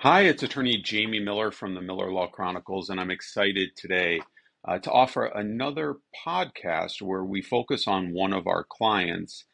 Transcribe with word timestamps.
Hi, 0.00 0.22
it's 0.22 0.42
attorney 0.42 0.76
Jamie 0.76 1.20
Miller 1.20 1.50
from 1.50 1.74
the 1.74 1.80
Miller 1.80 2.12
Law 2.12 2.26
Chronicles, 2.26 2.90
and 2.90 3.00
I'm 3.00 3.10
excited 3.10 3.74
today 3.74 4.20
uh, 4.66 4.78
to 4.80 4.90
offer 4.90 5.24
another 5.24 5.96
podcast 6.26 7.00
where 7.00 7.24
we 7.24 7.40
focus 7.40 7.88
on 7.88 8.12
one 8.12 8.34
of 8.34 8.46
our 8.46 8.64
clients, 8.64 9.44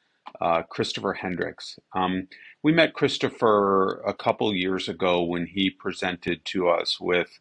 uh, 0.40 0.62
Christopher 0.64 1.12
Hendricks. 1.12 1.79
Um, 1.95 2.26
we 2.64 2.72
met 2.72 2.95
Christopher 2.95 4.03
a 4.04 4.12
couple 4.12 4.53
years 4.53 4.88
ago 4.88 5.22
when 5.22 5.46
he 5.46 5.71
presented 5.71 6.45
to 6.46 6.68
us 6.68 6.98
with 7.00 7.38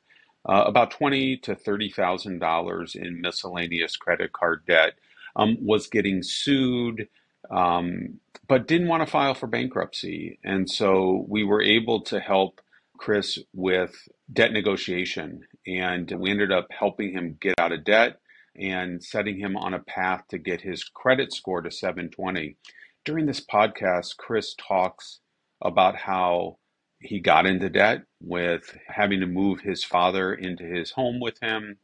uh, 0.48 0.64
about 0.68 0.92
twenty 0.92 1.36
to 1.38 1.56
thirty 1.56 1.90
thousand 1.90 2.40
dollars 2.40 2.96
in 2.96 3.22
miscellaneous 3.22 3.96
credit 3.98 4.34
card 4.34 4.64
debt. 4.68 4.94
Um, 5.36 5.58
was 5.62 5.88
getting 5.88 6.22
sued, 6.22 7.08
um, 7.50 8.20
but 8.48 8.68
didn't 8.68 8.88
want 8.88 9.02
to 9.02 9.12
file 9.12 9.34
for 9.34 9.48
bankruptcy, 9.48 10.40
and 10.44 10.70
so 10.70 11.26
we 11.28 11.44
were 11.44 11.62
able 11.62 12.02
to 12.02 12.20
help 12.20 12.62
Chris 13.00 13.40
with 13.54 13.96
debt 14.32 14.52
negotiation, 14.52 15.42
and 15.66 16.12
we 16.20 16.30
ended 16.30 16.52
up 16.52 16.68
helping 16.70 17.14
him 17.14 17.38
get 17.40 17.56
out 17.58 17.72
of 17.72 17.86
debt 17.86 18.18
and 18.60 19.02
setting 19.02 19.40
him 19.40 19.56
on 19.56 19.74
a 19.74 19.80
path 19.80 20.24
to 20.30 20.38
get 20.38 20.60
his 20.60 20.84
credit 20.84 21.32
score 21.32 21.62
to 21.62 21.72
720. 21.72 22.58
During 23.06 23.26
this 23.26 23.40
podcast, 23.46 24.18
Chris 24.18 24.54
talks 24.56 25.22
about 25.64 25.96
how 25.96 26.58
he 27.02 27.22
got 27.22 27.46
into 27.46 27.70
debt 27.70 28.02
with 28.22 28.78
having 28.88 29.22
to 29.22 29.26
move 29.26 29.62
his 29.62 29.82
father 29.82 30.34
into 30.34 30.66
his 30.66 30.92
home 30.92 31.22
with 31.22 31.40
him, 31.42 31.78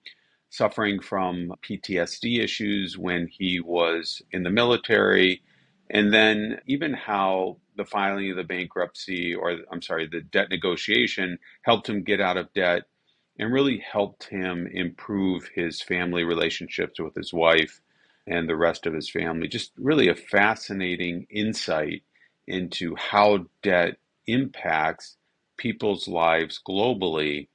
suffering 0.49 0.99
from 0.99 1.53
PTSD 1.63 2.43
issues 2.43 2.97
when 2.97 3.29
he 3.31 3.61
was 3.61 4.21
in 4.31 4.43
the 4.43 4.49
military, 4.49 5.41
and 5.89 6.13
then 6.13 6.59
even 6.67 6.93
how 6.93 7.55
the 7.75 7.85
filing 7.85 8.31
of 8.31 8.37
the 8.37 8.43
bankruptcy 8.43 9.35
or 9.35 9.57
I'm 9.71 9.81
sorry, 9.81 10.07
the 10.07 10.21
debt 10.21 10.49
negotiation 10.49 11.39
helped 11.63 11.89
him 11.89 12.03
get 12.03 12.21
out 12.21 12.37
of 12.37 12.53
debt 12.53 12.83
and 13.37 13.53
really 13.53 13.79
helped 13.79 14.25
him 14.25 14.67
improve 14.71 15.49
his 15.53 15.81
family 15.81 16.23
relationships 16.23 16.99
with 16.99 17.15
his 17.15 17.33
wife 17.33 17.81
and 18.27 18.47
the 18.49 18.55
rest 18.55 18.85
of 18.85 18.93
his 18.93 19.09
family. 19.09 19.47
Just 19.47 19.71
really 19.77 20.07
a 20.07 20.15
fascinating 20.15 21.27
insight 21.29 22.03
into 22.47 22.95
how 22.95 23.45
debt 23.61 23.97
impacts 24.27 25.17
people's 25.57 26.07
lives 26.07 26.59
globally 26.67 27.47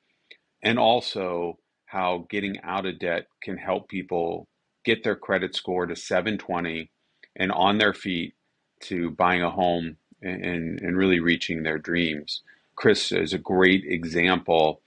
and 0.63 0.79
also 0.79 1.59
how 1.87 2.27
getting 2.31 2.61
out 2.63 2.87
of 2.87 2.99
debt 2.99 3.27
can 3.43 3.57
help 3.57 3.89
people 3.89 4.47
get 4.85 5.03
their 5.03 5.17
credit 5.17 5.55
score 5.55 5.87
to 5.87 5.97
720 5.97 6.91
and 7.37 7.53
on 7.53 7.79
their 7.79 7.95
feet 7.95 8.35
to 8.81 9.11
buying 9.11 9.43
a 9.43 9.51
home 9.51 9.97
and, 10.23 10.81
and 10.81 10.97
really 10.97 11.21
reaching 11.21 11.63
their 11.63 11.79
dreams. 11.79 12.43
Chris 12.77 13.13
is 13.13 13.33
a 13.33 13.39
great 13.39 13.85
example 13.87 14.81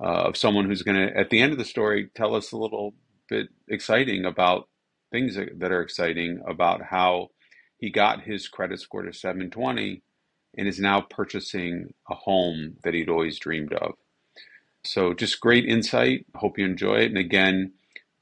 uh, 0.00 0.04
of 0.28 0.36
someone 0.36 0.66
who's 0.66 0.82
going 0.82 0.96
to, 0.96 1.16
at 1.16 1.30
the 1.30 1.40
end 1.40 1.52
of 1.52 1.58
the 1.58 1.64
story, 1.64 2.10
tell 2.14 2.34
us 2.34 2.52
a 2.52 2.56
little 2.56 2.94
bit 3.28 3.48
exciting 3.68 4.24
about 4.24 4.68
things 5.10 5.36
that 5.36 5.72
are 5.72 5.82
exciting 5.82 6.42
about 6.46 6.82
how 6.82 7.28
he 7.78 7.90
got 7.90 8.22
his 8.22 8.48
credit 8.48 8.80
score 8.80 9.02
to 9.02 9.12
720 9.12 10.02
and 10.56 10.68
is 10.68 10.78
now 10.78 11.00
purchasing 11.00 11.94
a 12.10 12.14
home 12.14 12.76
that 12.84 12.94
he'd 12.94 13.08
always 13.08 13.38
dreamed 13.38 13.72
of. 13.72 13.94
So, 14.84 15.12
just 15.14 15.40
great 15.40 15.64
insight. 15.66 16.26
Hope 16.34 16.58
you 16.58 16.64
enjoy 16.64 16.96
it. 16.98 17.06
And 17.06 17.18
again, 17.18 17.72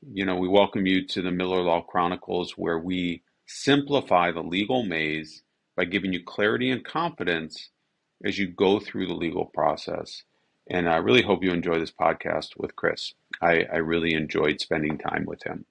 you 0.03 0.25
know, 0.25 0.37
we 0.37 0.49
welcome 0.49 0.87
you 0.87 1.07
to 1.09 1.23
the 1.23 1.31
Miller 1.31 1.63
Law 1.63 1.83
Chronicles 1.83 2.53
where 2.57 2.79
we 2.79 3.23
simplify 3.47 4.33
the 4.33 4.43
legal 4.43 4.85
maze 4.85 5.43
by 5.77 5.85
giving 5.85 6.13
you 6.13 6.23
clarity 6.25 6.71
and 6.71 6.83
confidence 6.83 7.69
as 8.25 8.39
you 8.39 8.47
go 8.47 8.81
through 8.81 9.07
the 9.07 9.15
legal 9.15 9.45
process. 9.45 10.23
And 10.69 10.89
I 10.89 10.97
really 10.97 11.23
hope 11.23 11.45
you 11.45 11.53
enjoy 11.53 11.79
this 11.79 11.93
podcast 11.93 12.57
with 12.57 12.75
Chris. 12.75 13.13
I, 13.43 13.65
I 13.71 13.77
really 13.77 14.15
enjoyed 14.15 14.61
spending 14.61 14.97
time 14.97 15.27
with 15.27 15.43
him. 15.43 15.67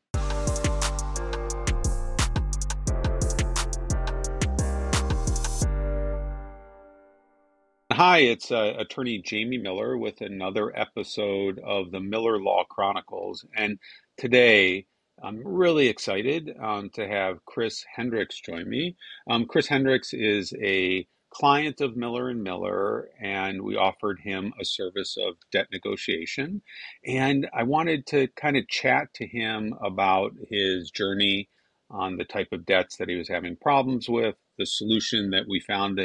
Hi, 7.91 8.19
it's 8.19 8.51
uh, 8.51 8.73
attorney 8.77 9.23
Jamie 9.25 9.57
Miller 9.57 9.97
with 9.97 10.21
another 10.21 10.77
episode 10.77 11.59
of 11.59 11.91
the 11.91 11.99
Miller 11.99 12.39
Law 12.39 12.63
Chronicles. 12.69 13.45
And 13.55 13.79
today 14.17 14.85
I'm 15.23 15.41
really 15.45 15.87
excited 15.87 16.55
um, 16.61 16.89
to 16.91 17.07
have 17.07 17.45
Chris 17.45 17.85
Hendricks 17.95 18.39
join 18.39 18.69
me. 18.69 18.95
Um, 19.29 19.45
Chris 19.45 19.67
Hendricks 19.67 20.13
is 20.13 20.53
a 20.61 21.07
client 21.29 21.81
of 21.81 21.97
Miller 21.97 22.29
and 22.29 22.43
Miller, 22.43 23.09
and 23.19 23.61
we 23.61 23.75
offered 23.75 24.19
him 24.19 24.53
a 24.59 24.65
service 24.65 25.17
of 25.17 25.35
debt 25.51 25.67
negotiation. 25.71 26.61
And 27.05 27.47
I 27.53 27.63
wanted 27.63 28.05
to 28.07 28.27
kind 28.35 28.55
of 28.57 28.67
chat 28.67 29.13
to 29.15 29.27
him 29.27 29.73
about 29.83 30.33
his 30.49 30.91
journey 30.91 31.49
on 31.89 32.17
the 32.17 32.23
type 32.25 32.49
of 32.51 32.65
debts 32.65 32.97
that 32.97 33.09
he 33.09 33.15
was 33.15 33.27
having 33.29 33.55
problems 33.55 34.09
with, 34.09 34.35
the 34.57 34.65
solution 34.65 35.31
that 35.31 35.47
we 35.47 35.59
found 35.59 35.99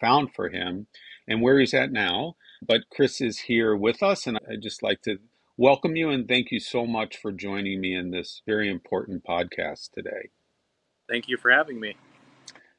found 0.00 0.32
for 0.32 0.48
him, 0.48 0.86
and 1.26 1.42
where 1.42 1.58
he's 1.58 1.74
at 1.74 1.90
now. 1.90 2.36
But 2.64 2.88
Chris 2.90 3.20
is 3.20 3.38
here 3.40 3.76
with 3.76 4.02
us, 4.02 4.26
and 4.26 4.38
I'd 4.50 4.62
just 4.62 4.82
like 4.82 5.02
to 5.02 5.18
welcome 5.58 5.96
you 5.96 6.08
and 6.08 6.28
thank 6.28 6.52
you 6.52 6.60
so 6.60 6.86
much 6.86 7.16
for 7.16 7.32
joining 7.32 7.80
me 7.80 7.92
in 7.92 8.12
this 8.12 8.42
very 8.46 8.70
important 8.70 9.24
podcast 9.24 9.90
today. 9.92 10.30
Thank 11.10 11.28
you 11.28 11.36
for 11.36 11.50
having 11.50 11.80
me. 11.80 11.96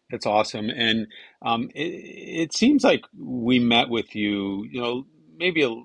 That's 0.09 0.25
awesome. 0.25 0.69
And 0.69 1.07
um, 1.41 1.69
it, 1.75 1.81
it, 1.81 2.53
seems 2.53 2.84
like 2.84 3.01
we 3.16 3.59
met 3.59 3.90
with 3.90 4.16
you, 4.16 4.66
you 4.72 4.81
know, 4.81 5.06
maybe 5.38 5.62
a 5.62 5.75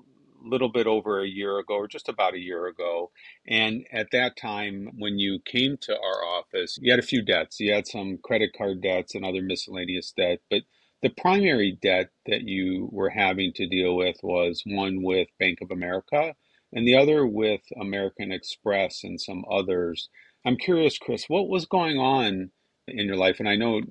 little 0.41 0.69
bit 0.69 0.87
over 0.87 1.21
a 1.21 1.27
year 1.27 1.59
ago 1.59 1.75
or 1.75 1.87
just 1.87 2.07
about 2.07 2.33
a 2.33 2.39
year 2.39 2.65
ago. 2.65 3.11
And 3.45 3.85
at 3.91 4.07
that 4.13 4.37
time, 4.37 4.91
when 4.97 5.19
you 5.19 5.39
came 5.45 5.77
to 5.81 5.93
our 5.93 6.23
office, 6.23 6.79
you 6.81 6.91
had 6.91 6.99
a 6.99 7.05
few 7.05 7.21
debts. 7.21 7.59
You 7.59 7.73
had 7.73 7.87
some 7.87 8.19
credit 8.23 8.51
card 8.57 8.81
debts 8.81 9.15
and 9.15 9.25
other 9.25 9.41
miscellaneous 9.41 10.13
debt. 10.15 10.39
But 10.49 10.61
the 11.03 11.09
primary 11.09 11.77
debt 11.79 12.09
that 12.25 12.43
you 12.43 12.89
were 12.91 13.09
having 13.09 13.51
to 13.55 13.67
deal 13.67 13.95
with 13.95 14.17
was 14.23 14.63
one 14.65 15.03
with 15.03 15.27
Bank 15.39 15.59
of 15.61 15.71
America 15.71 16.33
and 16.75 16.87
the 16.87 16.95
other 16.95 17.25
with 17.25 17.61
American 17.79 18.31
Express 18.31 19.03
and 19.03 19.19
some 19.19 19.45
others. 19.49 20.09
I'm 20.45 20.57
curious, 20.57 20.99
Chris, 20.99 21.25
what 21.27 21.49
was 21.49 21.65
going 21.65 21.97
on 21.97 22.51
in 22.87 23.07
your 23.07 23.15
life? 23.15 23.37
And 23.39 23.49
I 23.49 23.55
know 23.55 23.81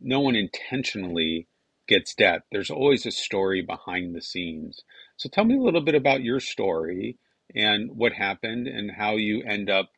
no 0.00 0.18
one 0.20 0.34
intentionally 0.34 1.46
gets 1.88 2.14
debt, 2.14 2.42
there's 2.50 2.70
always 2.70 3.06
a 3.06 3.10
story 3.10 3.60
behind 3.60 4.14
the 4.14 4.22
scenes. 4.22 4.82
So 5.16 5.28
tell 5.28 5.44
me 5.44 5.56
a 5.56 5.60
little 5.60 5.82
bit 5.82 5.94
about 5.94 6.22
your 6.22 6.40
story 6.40 7.18
and 7.54 7.90
what 7.96 8.14
happened 8.14 8.66
and 8.66 8.92
how 8.92 9.16
you 9.16 9.42
end 9.44 9.68
up 9.68 9.90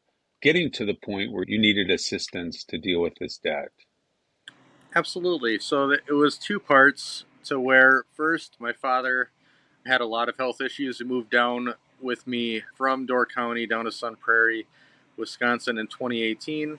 getting 0.42 0.72
to 0.72 0.84
the 0.84 0.94
point 0.94 1.32
where 1.32 1.44
you 1.46 1.58
needed 1.58 1.90
assistance 1.90 2.64
to 2.64 2.78
deal 2.78 3.00
with 3.00 3.14
this 3.20 3.38
debt. 3.38 3.70
Absolutely. 4.94 5.58
So 5.58 5.90
it 5.90 6.12
was 6.12 6.36
two 6.36 6.58
parts 6.58 7.24
to 7.44 7.60
where 7.60 8.04
first 8.12 8.56
my 8.58 8.72
father 8.72 9.30
had 9.86 10.00
a 10.00 10.06
lot 10.06 10.28
of 10.28 10.36
health 10.36 10.60
issues 10.60 11.00
and 11.00 11.08
moved 11.08 11.30
down 11.30 11.74
with 12.04 12.26
me 12.26 12.62
from 12.76 13.06
Door 13.06 13.26
County 13.26 13.66
down 13.66 13.86
to 13.86 13.92
Sun 13.92 14.16
Prairie, 14.16 14.66
Wisconsin 15.16 15.78
in 15.78 15.88
2018. 15.88 16.78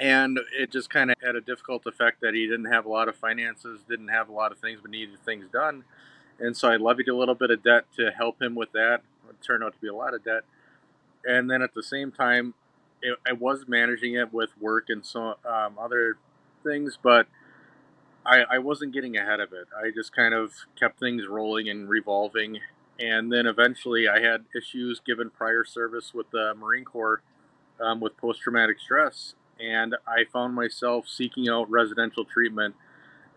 And 0.00 0.40
it 0.58 0.72
just 0.72 0.90
kind 0.90 1.10
of 1.12 1.16
had 1.22 1.36
a 1.36 1.40
difficult 1.40 1.86
effect 1.86 2.20
that 2.22 2.34
he 2.34 2.46
didn't 2.46 2.72
have 2.72 2.86
a 2.86 2.88
lot 2.88 3.08
of 3.08 3.14
finances, 3.14 3.82
didn't 3.88 4.08
have 4.08 4.28
a 4.28 4.32
lot 4.32 4.50
of 4.50 4.58
things, 4.58 4.80
but 4.82 4.90
needed 4.90 5.24
things 5.24 5.46
done. 5.52 5.84
And 6.40 6.56
so 6.56 6.68
I 6.68 6.76
levied 6.76 7.08
a 7.08 7.16
little 7.16 7.36
bit 7.36 7.52
of 7.52 7.62
debt 7.62 7.84
to 7.96 8.10
help 8.10 8.42
him 8.42 8.56
with 8.56 8.72
that. 8.72 9.02
It 9.30 9.36
turned 9.46 9.62
out 9.62 9.74
to 9.74 9.78
be 9.80 9.86
a 9.86 9.94
lot 9.94 10.14
of 10.14 10.24
debt. 10.24 10.42
And 11.24 11.48
then 11.48 11.62
at 11.62 11.74
the 11.74 11.84
same 11.84 12.10
time, 12.10 12.54
it, 13.00 13.16
I 13.26 13.32
was 13.32 13.66
managing 13.68 14.14
it 14.14 14.32
with 14.32 14.50
work 14.60 14.86
and 14.88 15.04
some 15.04 15.34
um, 15.44 15.78
other 15.78 16.16
things, 16.64 16.98
but 17.00 17.26
I, 18.24 18.42
I 18.50 18.58
wasn't 18.58 18.92
getting 18.92 19.16
ahead 19.16 19.40
of 19.40 19.52
it. 19.52 19.68
I 19.76 19.90
just 19.90 20.14
kind 20.14 20.34
of 20.34 20.52
kept 20.78 20.98
things 20.98 21.26
rolling 21.26 21.68
and 21.68 21.88
revolving 21.88 22.60
and 22.98 23.32
then 23.32 23.46
eventually 23.46 24.08
I 24.08 24.20
had 24.20 24.44
issues 24.56 25.00
given 25.04 25.30
prior 25.30 25.64
service 25.64 26.12
with 26.14 26.30
the 26.30 26.54
Marine 26.54 26.84
Corps 26.84 27.22
um, 27.80 28.00
with 28.00 28.16
post 28.16 28.40
traumatic 28.40 28.78
stress, 28.80 29.34
and 29.58 29.96
I 30.06 30.24
found 30.32 30.54
myself 30.54 31.08
seeking 31.08 31.48
out 31.48 31.70
residential 31.70 32.24
treatment 32.24 32.74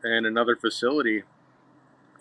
in 0.03 0.25
another 0.25 0.55
facility. 0.55 1.23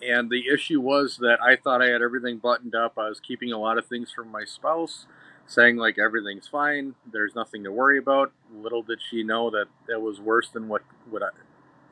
And 0.02 0.30
the 0.30 0.48
issue 0.52 0.80
was 0.80 1.18
that 1.18 1.38
I 1.42 1.56
thought 1.56 1.82
I 1.82 1.86
had 1.86 2.02
everything 2.02 2.38
buttoned 2.38 2.74
up. 2.74 2.98
I 2.98 3.08
was 3.08 3.20
keeping 3.20 3.52
a 3.52 3.58
lot 3.58 3.78
of 3.78 3.86
things 3.86 4.10
from 4.12 4.30
my 4.30 4.44
spouse, 4.44 5.06
saying 5.46 5.76
like 5.76 5.98
everything's 5.98 6.48
fine, 6.48 6.94
there's 7.10 7.34
nothing 7.34 7.64
to 7.64 7.72
worry 7.72 7.98
about. 7.98 8.32
Little 8.52 8.82
did 8.82 9.00
she 9.08 9.22
know 9.22 9.50
that 9.50 9.66
it 9.88 10.00
was 10.00 10.20
worse 10.20 10.48
than 10.48 10.68
what 10.68 10.82
what 11.08 11.22
I, 11.22 11.28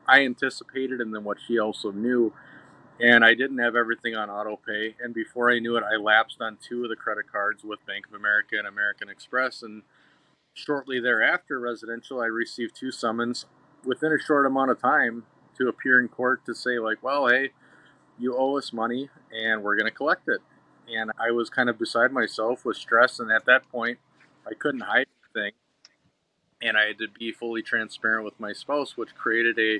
I 0.07 0.25
anticipated, 0.25 0.99
and 1.01 1.13
then 1.13 1.23
what 1.23 1.37
she 1.45 1.59
also 1.59 1.91
knew 1.91 2.33
and 2.99 3.25
I 3.25 3.33
didn't 3.33 3.57
have 3.57 3.75
everything 3.75 4.15
on 4.15 4.29
auto 4.29 4.57
pay. 4.57 4.95
And 5.01 5.13
before 5.13 5.51
I 5.51 5.59
knew 5.59 5.75
it, 5.77 5.83
I 5.83 5.95
lapsed 5.95 6.41
on 6.41 6.57
two 6.61 6.83
of 6.83 6.89
the 6.89 6.95
credit 6.95 7.31
cards 7.31 7.63
with 7.63 7.85
Bank 7.85 8.07
of 8.07 8.13
America 8.13 8.57
and 8.57 8.67
American 8.67 9.09
Express. 9.09 9.63
And 9.63 9.83
shortly 10.53 10.99
thereafter, 10.99 11.59
residential, 11.59 12.21
I 12.21 12.27
received 12.27 12.75
two 12.75 12.91
summons 12.91 13.45
within 13.83 14.11
a 14.13 14.19
short 14.23 14.45
amount 14.45 14.71
of 14.71 14.79
time 14.79 15.23
to 15.57 15.67
appear 15.67 15.99
in 15.99 16.07
court 16.07 16.45
to 16.45 16.55
say, 16.55 16.79
like, 16.79 17.01
well, 17.03 17.27
hey, 17.27 17.51
you 18.17 18.35
owe 18.37 18.57
us 18.57 18.71
money 18.71 19.09
and 19.31 19.63
we're 19.63 19.75
going 19.75 19.89
to 19.89 19.95
collect 19.95 20.27
it. 20.27 20.41
And 20.93 21.11
I 21.19 21.31
was 21.31 21.49
kind 21.49 21.69
of 21.69 21.79
beside 21.79 22.11
myself 22.11 22.65
with 22.65 22.77
stress. 22.77 23.19
And 23.19 23.31
at 23.31 23.45
that 23.45 23.69
point, 23.71 23.97
I 24.47 24.53
couldn't 24.53 24.81
hide 24.81 25.07
anything. 25.35 25.53
And 26.61 26.77
I 26.77 26.87
had 26.87 26.99
to 26.99 27.07
be 27.07 27.31
fully 27.31 27.61
transparent 27.61 28.23
with 28.23 28.39
my 28.39 28.53
spouse, 28.53 28.95
which 28.95 29.15
created 29.15 29.59
a 29.59 29.79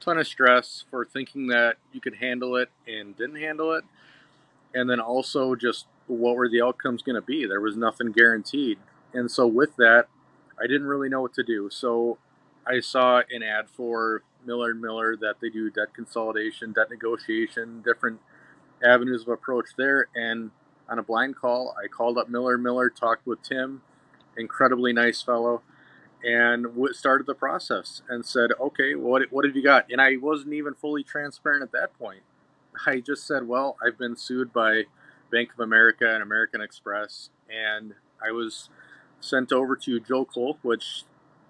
ton 0.00 0.18
of 0.18 0.26
stress 0.26 0.84
for 0.90 1.04
thinking 1.04 1.48
that 1.48 1.76
you 1.92 2.00
could 2.00 2.16
handle 2.16 2.56
it 2.56 2.70
and 2.86 3.16
didn't 3.16 3.36
handle 3.36 3.72
it. 3.72 3.84
And 4.74 4.88
then 4.88 5.00
also 5.00 5.54
just 5.54 5.86
what 6.06 6.36
were 6.36 6.48
the 6.48 6.62
outcomes 6.62 7.02
going 7.02 7.14
to 7.14 7.22
be? 7.22 7.46
There 7.46 7.60
was 7.60 7.76
nothing 7.76 8.12
guaranteed. 8.12 8.78
And 9.12 9.30
so 9.30 9.46
with 9.46 9.76
that, 9.76 10.06
I 10.58 10.66
didn't 10.66 10.86
really 10.86 11.08
know 11.08 11.20
what 11.20 11.34
to 11.34 11.42
do. 11.42 11.68
So 11.70 12.18
I 12.66 12.80
saw 12.80 13.22
an 13.30 13.42
ad 13.42 13.68
for 13.68 14.22
Miller 14.44 14.70
and 14.70 14.80
Miller 14.80 15.16
that 15.16 15.36
they 15.40 15.48
do 15.48 15.70
debt 15.70 15.94
consolidation, 15.94 16.72
debt 16.72 16.90
negotiation, 16.90 17.82
different 17.82 18.20
avenues 18.84 19.22
of 19.22 19.28
approach 19.28 19.66
there. 19.76 20.08
And 20.14 20.50
on 20.88 20.98
a 20.98 21.02
blind 21.02 21.36
call, 21.36 21.74
I 21.82 21.88
called 21.88 22.18
up 22.18 22.28
Miller 22.28 22.54
and 22.54 22.62
Miller, 22.62 22.90
talked 22.90 23.26
with 23.26 23.42
Tim, 23.42 23.82
incredibly 24.36 24.92
nice 24.92 25.22
fellow, 25.22 25.62
and 26.24 26.66
started 26.92 27.26
the 27.26 27.34
process 27.34 28.02
and 28.08 28.24
said, 28.24 28.50
"Okay, 28.60 28.94
what 28.94 29.22
what 29.30 29.44
have 29.44 29.56
you 29.56 29.62
got?" 29.62 29.90
And 29.90 30.00
I 30.00 30.16
wasn't 30.16 30.54
even 30.54 30.74
fully 30.74 31.02
transparent 31.02 31.62
at 31.62 31.72
that 31.72 31.98
point. 31.98 32.22
I 32.86 33.00
just 33.00 33.26
said, 33.26 33.48
"Well, 33.48 33.76
I've 33.84 33.98
been 33.98 34.16
sued 34.16 34.52
by 34.52 34.84
Bank 35.30 35.52
of 35.52 35.60
America 35.60 36.12
and 36.12 36.22
American 36.22 36.60
Express, 36.60 37.30
and 37.48 37.94
I 38.22 38.32
was 38.32 38.68
sent 39.20 39.52
over 39.52 39.76
to 39.76 40.00
Joe 40.00 40.24
Cole, 40.24 40.58
which 40.62 41.04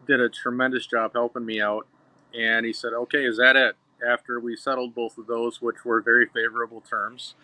did 0.06 0.20
a 0.20 0.28
tremendous 0.28 0.86
job 0.86 1.12
helping 1.14 1.46
me 1.46 1.60
out. 1.60 1.86
And 2.34 2.66
he 2.66 2.72
said, 2.72 2.92
Okay, 2.92 3.24
is 3.24 3.38
that 3.38 3.56
it? 3.56 3.76
After 4.06 4.40
we 4.40 4.56
settled 4.56 4.94
both 4.94 5.18
of 5.18 5.26
those, 5.26 5.60
which 5.60 5.84
were 5.84 6.00
very 6.00 6.26
favorable 6.26 6.80
terms, 6.80 7.34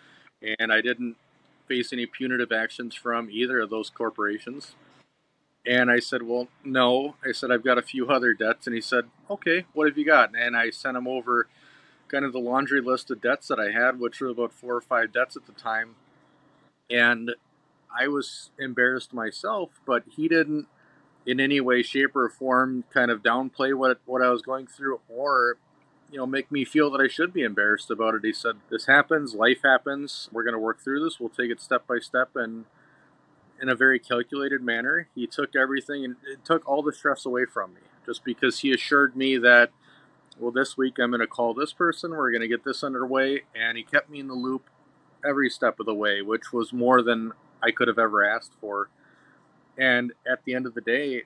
and 0.59 0.73
I 0.73 0.81
didn't 0.81 1.17
face 1.67 1.93
any 1.93 2.05
punitive 2.05 2.51
actions 2.51 2.95
from 2.95 3.29
either 3.29 3.59
of 3.59 3.69
those 3.69 3.89
corporations. 3.89 4.75
And 5.67 5.91
I 5.91 5.99
said, 5.99 6.23
Well, 6.23 6.47
no. 6.63 7.15
I 7.27 7.31
said, 7.33 7.51
I've 7.51 7.63
got 7.63 7.77
a 7.77 7.83
few 7.83 8.09
other 8.09 8.33
debts. 8.33 8.67
And 8.67 8.75
he 8.75 8.81
said, 8.81 9.05
Okay, 9.29 9.65
what 9.73 9.87
have 9.87 9.97
you 9.97 10.05
got? 10.05 10.31
And 10.35 10.55
I 10.55 10.69
sent 10.69 10.97
him 10.97 11.07
over 11.07 11.47
kind 12.07 12.25
of 12.25 12.33
the 12.33 12.39
laundry 12.39 12.81
list 12.81 13.11
of 13.11 13.21
debts 13.21 13.47
that 13.49 13.59
I 13.59 13.71
had, 13.71 13.99
which 13.99 14.21
were 14.21 14.29
about 14.29 14.53
four 14.53 14.75
or 14.75 14.81
five 14.81 15.11
debts 15.11 15.35
at 15.35 15.45
the 15.45 15.51
time. 15.51 15.95
And 16.89 17.31
I 17.97 18.07
was 18.07 18.49
embarrassed 18.57 19.13
myself, 19.13 19.71
but 19.85 20.03
he 20.15 20.27
didn't 20.27 20.67
in 21.25 21.39
any 21.41 21.59
way, 21.59 21.83
shape, 21.83 22.15
or 22.15 22.29
form 22.29 22.85
kind 22.93 23.11
of 23.11 23.21
downplay 23.21 23.75
what 23.75 23.99
what 24.05 24.21
I 24.21 24.29
was 24.29 24.41
going 24.41 24.67
through, 24.67 25.01
or 25.09 25.57
you 26.09 26.17
know, 26.17 26.25
make 26.25 26.51
me 26.51 26.63
feel 26.63 26.89
that 26.91 27.01
I 27.01 27.09
should 27.09 27.33
be 27.33 27.43
embarrassed 27.43 27.91
about 27.91 28.15
it. 28.15 28.23
He 28.23 28.33
said, 28.33 28.55
"This 28.69 28.85
happens. 28.85 29.35
Life 29.35 29.59
happens. 29.63 30.29
We're 30.31 30.43
going 30.43 30.53
to 30.53 30.59
work 30.59 30.79
through 30.81 31.03
this. 31.03 31.19
We'll 31.19 31.29
take 31.29 31.51
it 31.51 31.61
step 31.61 31.85
by 31.87 31.99
step 31.99 32.31
and." 32.35 32.65
In 33.61 33.69
a 33.69 33.75
very 33.75 33.99
calculated 33.99 34.61
manner, 34.61 35.07
he 35.15 35.25
took 35.25 35.55
everything 35.55 36.05
and 36.05 36.15
it 36.27 36.45
took 36.45 36.67
all 36.67 36.83
the 36.83 36.93
stress 36.93 37.25
away 37.25 37.45
from 37.45 37.73
me. 37.73 37.81
Just 38.05 38.23
because 38.23 38.59
he 38.59 38.71
assured 38.71 39.15
me 39.15 39.37
that, 39.37 39.71
well, 40.39 40.51
this 40.51 40.77
week 40.77 40.99
I'm 40.99 41.09
going 41.09 41.21
to 41.21 41.27
call 41.27 41.53
this 41.53 41.73
person, 41.73 42.11
we're 42.11 42.31
going 42.31 42.41
to 42.41 42.47
get 42.47 42.63
this 42.63 42.83
underway, 42.83 43.41
and 43.55 43.77
he 43.77 43.83
kept 43.83 44.09
me 44.09 44.19
in 44.19 44.27
the 44.27 44.35
loop 44.35 44.69
every 45.27 45.49
step 45.49 45.79
of 45.79 45.85
the 45.85 45.93
way, 45.93 46.21
which 46.21 46.53
was 46.53 46.71
more 46.71 47.01
than 47.01 47.33
I 47.61 47.71
could 47.71 47.87
have 47.87 47.97
ever 47.99 48.23
asked 48.23 48.53
for. 48.61 48.89
And 49.77 50.13
at 50.29 50.43
the 50.45 50.53
end 50.53 50.65
of 50.65 50.75
the 50.75 50.81
day, 50.81 51.23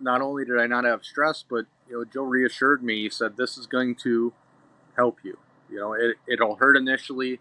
not 0.00 0.20
only 0.20 0.44
did 0.44 0.58
I 0.58 0.66
not 0.66 0.84
have 0.84 1.04
stress, 1.04 1.44
but 1.48 1.66
you 1.88 1.98
know, 1.98 2.04
Joe 2.04 2.22
reassured 2.22 2.82
me. 2.82 3.02
He 3.02 3.10
said, 3.10 3.36
"This 3.36 3.56
is 3.56 3.66
going 3.66 3.94
to 3.96 4.32
help 4.96 5.18
you. 5.22 5.38
You 5.70 5.80
know, 5.80 5.92
it, 5.94 6.16
it'll 6.26 6.56
hurt 6.56 6.76
initially, 6.76 7.40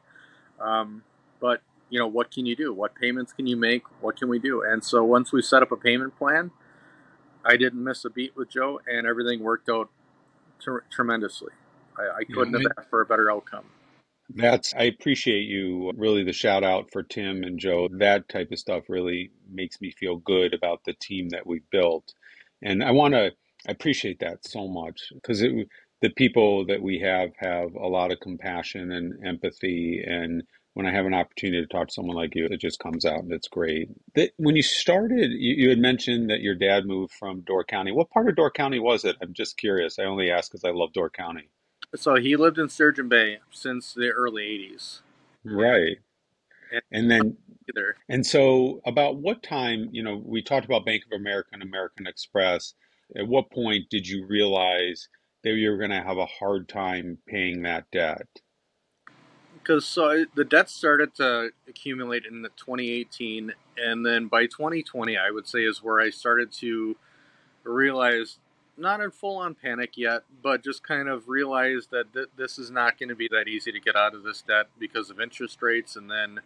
um, 0.59 1.03
but 1.39 1.61
you 1.89 1.99
know, 1.99 2.07
what 2.07 2.31
can 2.31 2.45
you 2.45 2.55
do? 2.55 2.73
What 2.73 2.95
payments 2.95 3.33
can 3.33 3.47
you 3.47 3.57
make? 3.57 3.83
What 4.01 4.17
can 4.17 4.29
we 4.29 4.39
do?" 4.39 4.63
And 4.63 4.83
so 4.83 5.03
once 5.03 5.31
we 5.31 5.41
set 5.41 5.61
up 5.61 5.71
a 5.71 5.77
payment 5.77 6.17
plan, 6.17 6.51
I 7.43 7.57
didn't 7.57 7.83
miss 7.83 8.05
a 8.05 8.09
beat 8.09 8.35
with 8.35 8.49
Joe, 8.49 8.81
and 8.87 9.05
everything 9.05 9.41
worked 9.41 9.69
out 9.69 9.89
tremendously. 10.91 11.51
I, 11.97 12.19
I 12.19 12.23
couldn't 12.23 12.53
yeah, 12.53 12.59
have 12.59 12.71
asked 12.79 12.89
for 12.89 13.01
a 13.01 13.05
better 13.05 13.31
outcome. 13.31 13.65
That's, 14.33 14.73
I 14.73 14.83
appreciate 14.83 15.43
you 15.43 15.91
really 15.95 16.23
the 16.23 16.33
shout 16.33 16.63
out 16.63 16.91
for 16.91 17.03
Tim 17.03 17.43
and 17.43 17.59
Joe. 17.59 17.87
That 17.91 18.27
type 18.27 18.51
of 18.51 18.59
stuff 18.59 18.85
really 18.89 19.31
makes 19.51 19.79
me 19.79 19.91
feel 19.91 20.17
good 20.17 20.53
about 20.53 20.83
the 20.83 20.93
team 20.93 21.29
that 21.29 21.45
we 21.45 21.61
built. 21.71 22.13
And 22.63 22.83
I 22.83 22.91
want 22.91 23.13
to, 23.13 23.31
I 23.67 23.71
appreciate 23.71 24.19
that 24.19 24.45
so 24.45 24.67
much 24.67 25.11
because 25.13 25.41
it 25.41 25.67
the 26.01 26.09
people 26.11 26.65
that 26.65 26.81
we 26.81 26.99
have 26.99 27.31
have 27.37 27.73
a 27.75 27.87
lot 27.87 28.11
of 28.11 28.19
compassion 28.19 28.91
and 28.91 29.25
empathy. 29.25 30.03
And 30.05 30.43
when 30.75 30.85
I 30.85 30.91
have 30.91 31.05
an 31.05 31.13
opportunity 31.13 31.61
to 31.61 31.67
talk 31.67 31.87
to 31.87 31.93
someone 31.93 32.17
like 32.17 32.35
you, 32.35 32.47
it 32.51 32.59
just 32.59 32.79
comes 32.79 33.05
out 33.05 33.19
and 33.19 33.31
it's 33.31 33.47
great. 33.47 33.89
That, 34.15 34.31
when 34.35 34.57
you 34.57 34.61
started, 34.61 35.31
you, 35.31 35.55
you 35.55 35.69
had 35.69 35.79
mentioned 35.79 36.29
that 36.29 36.41
your 36.41 36.53
dad 36.53 36.85
moved 36.85 37.13
from 37.13 37.41
Door 37.41 37.63
County. 37.63 37.93
What 37.93 38.09
part 38.09 38.27
of 38.27 38.35
Door 38.35 38.51
County 38.51 38.79
was 38.79 39.05
it? 39.05 39.15
I'm 39.21 39.33
just 39.33 39.55
curious. 39.55 39.97
I 39.97 40.03
only 40.03 40.29
ask 40.29 40.51
because 40.51 40.65
I 40.65 40.71
love 40.71 40.91
Door 40.91 41.11
County. 41.11 41.47
So 41.95 42.15
he 42.15 42.35
lived 42.35 42.59
in 42.59 42.67
Sturgeon 42.67 43.07
Bay 43.07 43.39
since 43.51 43.93
the 43.93 44.09
early 44.09 44.43
80s. 44.43 44.99
Right. 45.45 45.97
And, 46.73 46.81
and 46.91 47.11
then 47.11 47.37
either. 47.69 47.95
And 48.09 48.25
so 48.25 48.81
about 48.85 49.15
what 49.15 49.43
time, 49.43 49.87
you 49.93 50.03
know, 50.03 50.21
we 50.25 50.41
talked 50.41 50.65
about 50.65 50.85
Bank 50.85 51.03
of 51.09 51.17
America 51.17 51.51
and 51.53 51.63
American 51.63 52.05
Express. 52.05 52.73
At 53.17 53.29
what 53.29 53.49
point 53.49 53.85
did 53.89 54.09
you 54.09 54.25
realize 54.27 55.07
that 55.45 55.51
you 55.51 55.69
were 55.71 55.77
going 55.77 55.91
to 55.91 56.03
have 56.03 56.17
a 56.17 56.25
hard 56.25 56.67
time 56.67 57.17
paying 57.29 57.61
that 57.61 57.89
debt? 57.91 58.27
Because 59.65 59.85
so 59.87 60.25
the 60.35 60.43
debt 60.43 60.69
started 60.69 61.15
to 61.15 61.49
accumulate 61.67 62.23
in 62.23 62.43
the 62.43 62.49
2018, 62.49 63.51
and 63.77 64.05
then 64.05 64.27
by 64.27 64.45
2020, 64.45 65.17
I 65.17 65.31
would 65.31 65.47
say 65.47 65.63
is 65.63 65.81
where 65.81 65.99
I 65.99 66.11
started 66.11 66.51
to 66.59 66.95
realize 67.63 68.37
not 68.77 69.01
in 69.01 69.09
full 69.09 69.37
on 69.37 69.55
panic 69.55 69.93
yet, 69.97 70.21
but 70.43 70.63
just 70.63 70.83
kind 70.83 71.09
of 71.09 71.27
realize 71.27 71.87
that 71.91 72.13
th- 72.13 72.27
this 72.37 72.59
is 72.59 72.69
not 72.69 72.99
going 72.99 73.09
to 73.09 73.15
be 73.15 73.27
that 73.29 73.47
easy 73.47 73.71
to 73.71 73.79
get 73.79 73.95
out 73.95 74.13
of 74.13 74.21
this 74.21 74.43
debt 74.43 74.67
because 74.77 75.09
of 75.09 75.19
interest 75.19 75.59
rates. 75.63 75.95
And 75.95 76.11
then, 76.11 76.41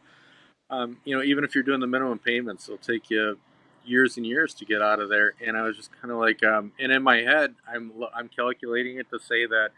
um, 0.69 0.97
you 1.03 1.17
know, 1.17 1.21
even 1.21 1.43
if 1.43 1.55
you're 1.55 1.63
doing 1.63 1.81
the 1.81 1.87
minimum 1.87 2.19
payments, 2.19 2.69
it'll 2.69 2.77
take 2.77 3.09
you 3.09 3.37
years 3.83 4.15
and 4.15 4.25
years 4.25 4.53
to 4.53 4.65
get 4.65 4.81
out 4.81 5.01
of 5.01 5.09
there. 5.09 5.33
And 5.45 5.57
I 5.57 5.63
was 5.63 5.75
just 5.75 5.91
kind 5.99 6.11
of 6.11 6.19
like, 6.19 6.41
um, 6.43 6.71
and 6.79 6.91
in 6.91 7.03
my 7.03 7.17
head, 7.17 7.55
I'm 7.67 7.91
I'm 8.15 8.29
calculating 8.29 8.97
it 8.97 9.09
to 9.09 9.19
say 9.19 9.45
that 9.45 9.71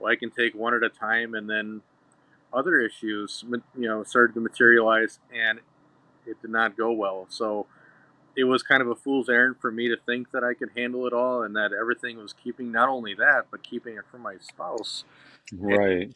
well, 0.00 0.10
I 0.10 0.16
can 0.16 0.30
take 0.30 0.54
one 0.54 0.74
at 0.74 0.82
a 0.82 0.88
time, 0.88 1.34
and 1.34 1.48
then 1.48 1.82
other 2.52 2.80
issues, 2.80 3.44
you 3.76 3.88
know, 3.88 4.02
started 4.04 4.34
to 4.34 4.40
materialize, 4.40 5.18
and 5.34 5.60
it 6.26 6.40
did 6.40 6.50
not 6.50 6.76
go 6.76 6.92
well. 6.92 7.26
So 7.28 7.66
it 8.36 8.44
was 8.44 8.62
kind 8.62 8.80
of 8.82 8.88
a 8.88 8.94
fool's 8.94 9.28
errand 9.28 9.56
for 9.60 9.70
me 9.70 9.88
to 9.88 9.96
think 9.96 10.30
that 10.32 10.44
I 10.44 10.54
could 10.54 10.70
handle 10.76 11.06
it 11.06 11.12
all 11.12 11.42
and 11.42 11.54
that 11.56 11.72
everything 11.72 12.16
was 12.16 12.32
keeping 12.32 12.70
not 12.70 12.88
only 12.88 13.14
that 13.14 13.46
but 13.50 13.62
keeping 13.62 13.96
it 13.96 14.04
from 14.10 14.22
my 14.22 14.36
spouse. 14.40 15.04
Right. 15.52 16.12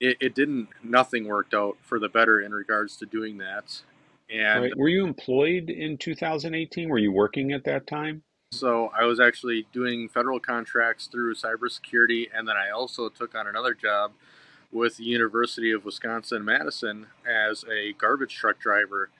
It, 0.00 0.16
it 0.20 0.34
didn't. 0.34 0.68
Nothing 0.82 1.26
worked 1.26 1.54
out 1.54 1.76
for 1.82 1.98
the 1.98 2.08
better 2.08 2.40
in 2.40 2.52
regards 2.52 2.96
to 2.98 3.06
doing 3.06 3.38
that. 3.38 3.82
And 4.30 4.64
right. 4.64 4.76
were 4.76 4.88
you 4.88 5.04
employed 5.04 5.70
in 5.70 5.98
2018? 5.98 6.88
Were 6.88 6.98
you 6.98 7.10
working 7.10 7.52
at 7.52 7.64
that 7.64 7.86
time? 7.86 8.22
So 8.52 8.90
I 8.98 9.04
was 9.04 9.20
actually 9.20 9.66
doing 9.72 10.08
federal 10.08 10.40
contracts 10.40 11.06
through 11.06 11.34
cybersecurity, 11.34 12.28
and 12.34 12.48
then 12.48 12.56
I 12.56 12.70
also 12.70 13.08
took 13.10 13.34
on 13.34 13.46
another 13.46 13.74
job 13.74 14.12
with 14.72 14.96
the 14.96 15.04
University 15.04 15.70
of 15.72 15.84
Wisconsin 15.84 16.44
Madison 16.44 17.06
as 17.26 17.64
a 17.64 17.92
garbage 17.94 18.34
truck 18.34 18.58
driver. 18.58 19.10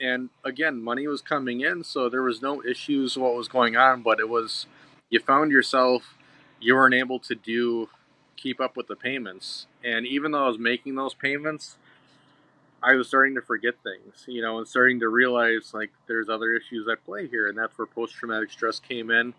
And 0.00 0.30
again 0.44 0.82
money 0.82 1.06
was 1.08 1.20
coming 1.20 1.60
in 1.60 1.82
so 1.82 2.08
there 2.08 2.22
was 2.22 2.40
no 2.40 2.62
issues 2.64 3.16
what 3.16 3.34
was 3.34 3.48
going 3.48 3.76
on 3.76 4.02
but 4.02 4.20
it 4.20 4.28
was 4.28 4.66
you 5.10 5.18
found 5.18 5.50
yourself 5.50 6.14
you 6.60 6.74
weren't 6.74 6.94
able 6.94 7.18
to 7.20 7.34
do 7.34 7.88
keep 8.36 8.60
up 8.60 8.76
with 8.76 8.86
the 8.86 8.94
payments. 8.94 9.66
And 9.82 10.06
even 10.06 10.30
though 10.30 10.44
i 10.44 10.48
was 10.48 10.58
making 10.58 10.94
those 10.94 11.14
payments 11.14 11.78
i 12.80 12.94
was 12.94 13.08
starting 13.08 13.34
to 13.34 13.42
forget 13.42 13.74
things 13.82 14.24
you 14.28 14.40
know 14.40 14.58
and 14.58 14.68
starting 14.68 15.00
to 15.00 15.08
realize 15.08 15.74
like 15.74 15.90
there's 16.06 16.28
other 16.28 16.52
issues 16.54 16.86
at 16.86 17.04
play 17.04 17.26
here 17.26 17.48
and 17.48 17.58
that's 17.58 17.76
where 17.76 17.86
post-traumatic 17.86 18.52
stress 18.52 18.78
came 18.78 19.10
in. 19.10 19.34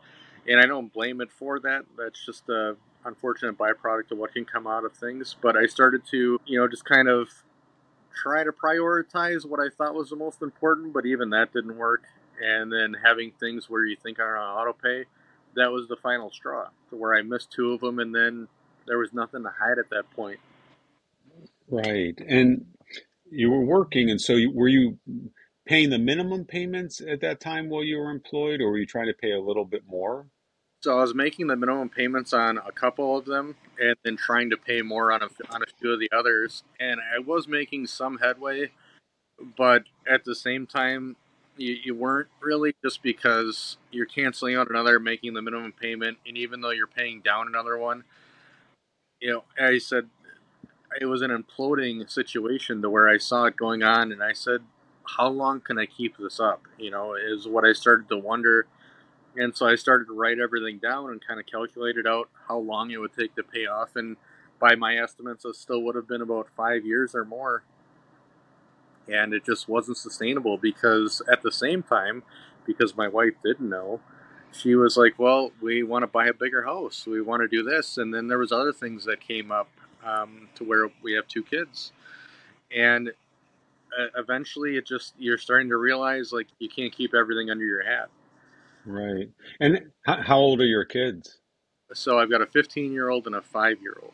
And 0.48 0.60
i 0.60 0.66
don't 0.66 0.92
blame 0.92 1.22
it 1.22 1.32
for 1.32 1.60
that. 1.62 1.86
That's 1.98 2.26
just 2.26 2.50
a 2.50 2.76
unfortunate 3.06 3.58
byproduct 3.58 4.12
of 4.12 4.18
what 4.18 4.34
can 4.34 4.46
come 4.46 4.68
out 4.68 4.84
of 4.84 4.94
things 4.94 5.36
but 5.42 5.56
i 5.56 5.66
started 5.66 6.06
to 6.06 6.40
you 6.46 6.60
know 6.60 6.68
just 6.68 6.86
kind 6.86 7.08
of 7.08 7.30
try 8.22 8.44
to 8.44 8.52
prioritize 8.52 9.46
what 9.46 9.60
I 9.60 9.70
thought 9.70 9.94
was 9.94 10.10
the 10.10 10.16
most 10.16 10.42
important, 10.42 10.94
but 10.94 11.06
even 11.06 11.30
that 11.32 11.54
didn't 11.54 11.78
work. 11.78 12.04
And 12.42 12.72
then 12.72 12.96
having 13.04 13.32
things 13.40 13.70
where 13.70 13.86
you 13.86 13.98
think 14.02 14.20
are 14.20 14.38
on 14.38 14.58
auto 14.58 14.74
pay, 14.74 15.06
that 15.56 15.72
was 15.72 15.88
the 15.88 15.98
final 15.98 16.32
straw 16.32 16.70
to 16.90 16.96
where 16.96 17.16
I 17.16 17.22
missed 17.22 17.52
two 17.52 17.74
of 17.74 17.82
them, 17.82 18.00
and 18.00 18.16
then 18.16 18.48
there 18.88 18.98
was 18.98 19.14
nothing 19.14 19.44
to 19.44 19.50
hide 19.50 19.78
at 19.78 19.90
that 19.90 20.10
point. 20.16 20.40
Right, 21.70 22.20
and 22.28 22.66
you 23.30 23.52
were 23.52 23.64
working, 23.64 24.10
and 24.10 24.22
so 24.22 24.34
you, 24.34 24.52
were 24.52 24.68
you 24.68 24.98
paying 25.66 25.90
the 25.90 26.00
minimum 26.00 26.46
payments 26.46 27.02
at 27.02 27.22
that 27.22 27.40
time 27.40 27.70
while 27.70 27.84
you 27.84 27.98
were 27.98 28.10
employed, 28.10 28.62
or 28.62 28.72
were 28.72 28.78
you 28.78 28.86
trying 28.86 29.08
to 29.08 29.14
pay 29.14 29.32
a 29.32 29.40
little 29.40 29.66
bit 29.66 29.84
more? 29.88 30.26
So 30.82 30.98
I 30.98 31.02
was 31.02 31.14
making 31.14 31.48
the 31.48 31.58
minimum 31.58 31.90
payments 31.90 32.32
on 32.32 32.58
a 32.58 32.72
couple 32.72 33.18
of 33.18 33.26
them, 33.26 33.56
and 33.78 33.98
then 34.04 34.16
trying 34.16 34.50
to 34.52 34.58
pay 34.58 34.82
more 34.82 35.12
on 35.12 35.22
a 35.22 35.28
on 35.54 35.62
a 35.62 35.66
few 35.80 35.92
of 35.92 36.00
the 36.00 36.10
others. 36.12 36.64
And 36.80 37.02
I 37.02 37.20
was 37.20 37.48
making 37.50 37.88
some 37.88 38.20
headway, 38.20 38.72
but 39.58 39.84
at 40.08 40.24
the 40.24 40.36
same 40.36 40.66
time, 40.66 41.18
you, 41.58 41.76
you 41.84 41.96
weren't 41.96 42.30
really 42.42 42.74
just 42.82 43.04
because 43.04 43.76
you're 43.92 44.06
canceling 44.06 44.56
out 44.56 44.70
another, 44.70 45.00
making 45.00 45.34
the 45.34 45.42
minimum 45.42 45.74
payment, 45.74 46.18
and 46.26 46.38
even 46.38 46.62
though 46.62 46.72
you're 46.72 46.88
paying 46.88 47.20
down 47.20 47.48
another 47.48 47.78
one, 47.78 48.06
you 49.20 49.34
know, 49.34 49.44
I 49.62 49.80
said 49.80 50.10
it 51.02 51.06
was 51.06 51.22
an 51.22 51.32
imploding 51.32 52.10
situation 52.10 52.82
to 52.82 52.90
where 52.90 53.10
I 53.10 53.18
saw 53.18 53.46
it 53.46 53.58
going 53.58 53.84
on, 53.84 54.14
and 54.14 54.24
I 54.24 54.32
said, 54.32 54.62
how 55.18 55.28
long 55.28 55.60
can 55.60 55.78
I 55.78 55.86
keep 55.86 56.18
this 56.18 56.40
up? 56.40 56.62
You 56.78 56.92
know, 56.92 57.16
is 57.16 57.48
what 57.50 57.66
I 57.66 57.74
started 57.74 58.08
to 58.10 58.18
wonder 58.18 58.68
and 59.36 59.56
so 59.56 59.68
I 59.68 59.76
started 59.76 60.06
to 60.06 60.14
write 60.14 60.40
everything 60.40 60.78
down 60.80 61.12
and 61.12 61.26
kind 61.26 61.40
of 61.40 61.46
calculated 61.46 62.08
out 62.08 62.30
how 62.48 62.58
long 62.58 62.92
it 62.92 62.98
would 62.98 63.14
take 63.14 63.36
to 63.36 63.44
pay 63.44 63.66
off. 63.66 63.96
And 63.96 64.18
by 64.60 64.76
my 64.76 64.98
estimates, 64.98 65.46
it 65.46 65.56
still 65.56 65.82
would 65.84 65.96
have 65.96 66.08
been 66.08 66.22
about 66.22 66.50
five 66.56 66.86
years 66.86 67.16
or 67.16 67.26
more. 67.26 67.64
And 69.08 69.34
it 69.34 69.46
just 69.46 69.68
wasn't 69.68 69.98
sustainable 69.98 70.58
because 70.58 71.22
at 71.32 71.42
the 71.42 71.52
same 71.52 71.84
time, 71.84 72.24
because 72.66 72.96
my 72.96 73.08
wife 73.08 73.34
didn't 73.44 73.70
know, 73.70 74.02
she 74.52 74.76
was 74.76 74.98
like, 74.98 75.18
"Well, 75.18 75.52
we 75.62 75.84
want 75.84 76.04
to 76.04 76.08
buy 76.08 76.28
a 76.28 76.34
bigger 76.34 76.64
house. 76.64 77.06
We 77.06 77.22
want 77.22 77.42
to 77.42 77.48
do 77.48 77.64
this." 77.64 77.98
And 77.98 78.14
then 78.14 78.28
there 78.28 78.38
was 78.38 78.52
other 78.52 78.74
things 78.74 79.06
that 79.06 79.20
came 79.20 79.52
up 79.52 79.70
um, 80.04 80.50
to 80.56 80.64
where 80.64 80.90
we 81.02 81.14
have 81.14 81.28
two 81.28 81.44
kids, 81.44 81.92
and 82.76 83.10
uh, 83.98 84.08
eventually, 84.18 84.78
it 84.78 84.86
just 84.86 85.14
you're 85.18 85.38
starting 85.38 85.70
to 85.70 85.78
realize 85.78 86.32
like 86.32 86.48
you 86.60 86.70
can't 86.70 86.92
keep 86.92 87.14
everything 87.14 87.50
under 87.50 87.66
your 87.66 87.84
hat. 87.84 88.10
Right. 88.86 89.30
And 89.60 89.92
how, 90.06 90.22
how 90.22 90.38
old 90.38 90.62
are 90.62 90.66
your 90.66 90.86
kids? 90.86 91.40
So 91.94 92.20
I've 92.20 92.30
got 92.30 92.42
a 92.42 92.46
15 92.46 92.92
year 92.92 93.10
old 93.10 93.26
and 93.28 93.36
a 93.36 93.42
five 93.42 93.82
year 93.82 93.98
old. 94.02 94.14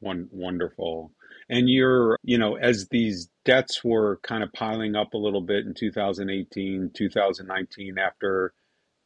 One 0.00 0.28
wonderful. 0.32 1.12
And 1.48 1.68
you're, 1.68 2.18
you 2.22 2.38
know, 2.38 2.56
as 2.56 2.88
these 2.88 3.28
debts 3.44 3.84
were 3.84 4.18
kind 4.22 4.42
of 4.42 4.52
piling 4.52 4.96
up 4.96 5.14
a 5.14 5.18
little 5.18 5.40
bit 5.40 5.64
in 5.64 5.74
2018, 5.74 6.90
2019, 6.94 7.98
after, 7.98 8.52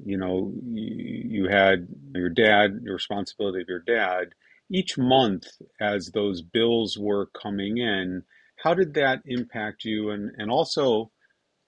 you 0.03 0.17
know, 0.17 0.53
you, 0.65 1.45
you 1.45 1.49
had 1.49 1.89
your 2.15 2.31
dad, 2.31 2.81
your 2.83 2.95
responsibility 2.95 3.61
of 3.61 3.69
your 3.69 3.81
dad, 3.81 4.29
each 4.71 4.97
month 4.97 5.47
as 5.81 6.11
those 6.15 6.43
bills 6.43 6.97
were 6.99 7.27
coming 7.41 7.79
in, 7.79 8.23
how 8.57 8.75
did 8.75 8.95
that 8.95 9.21
impact 9.27 9.85
you? 9.85 10.11
And, 10.11 10.31
and 10.39 10.51
also, 10.51 11.11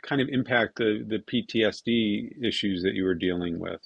kind 0.03 0.21
of 0.21 0.29
impact 0.29 0.77
the, 0.77 1.05
the 1.07 1.19
PTSD 1.19 2.45
issues 2.45 2.83
that 2.83 2.95
you 2.95 3.05
were 3.05 3.15
dealing 3.15 3.59
with? 3.59 3.81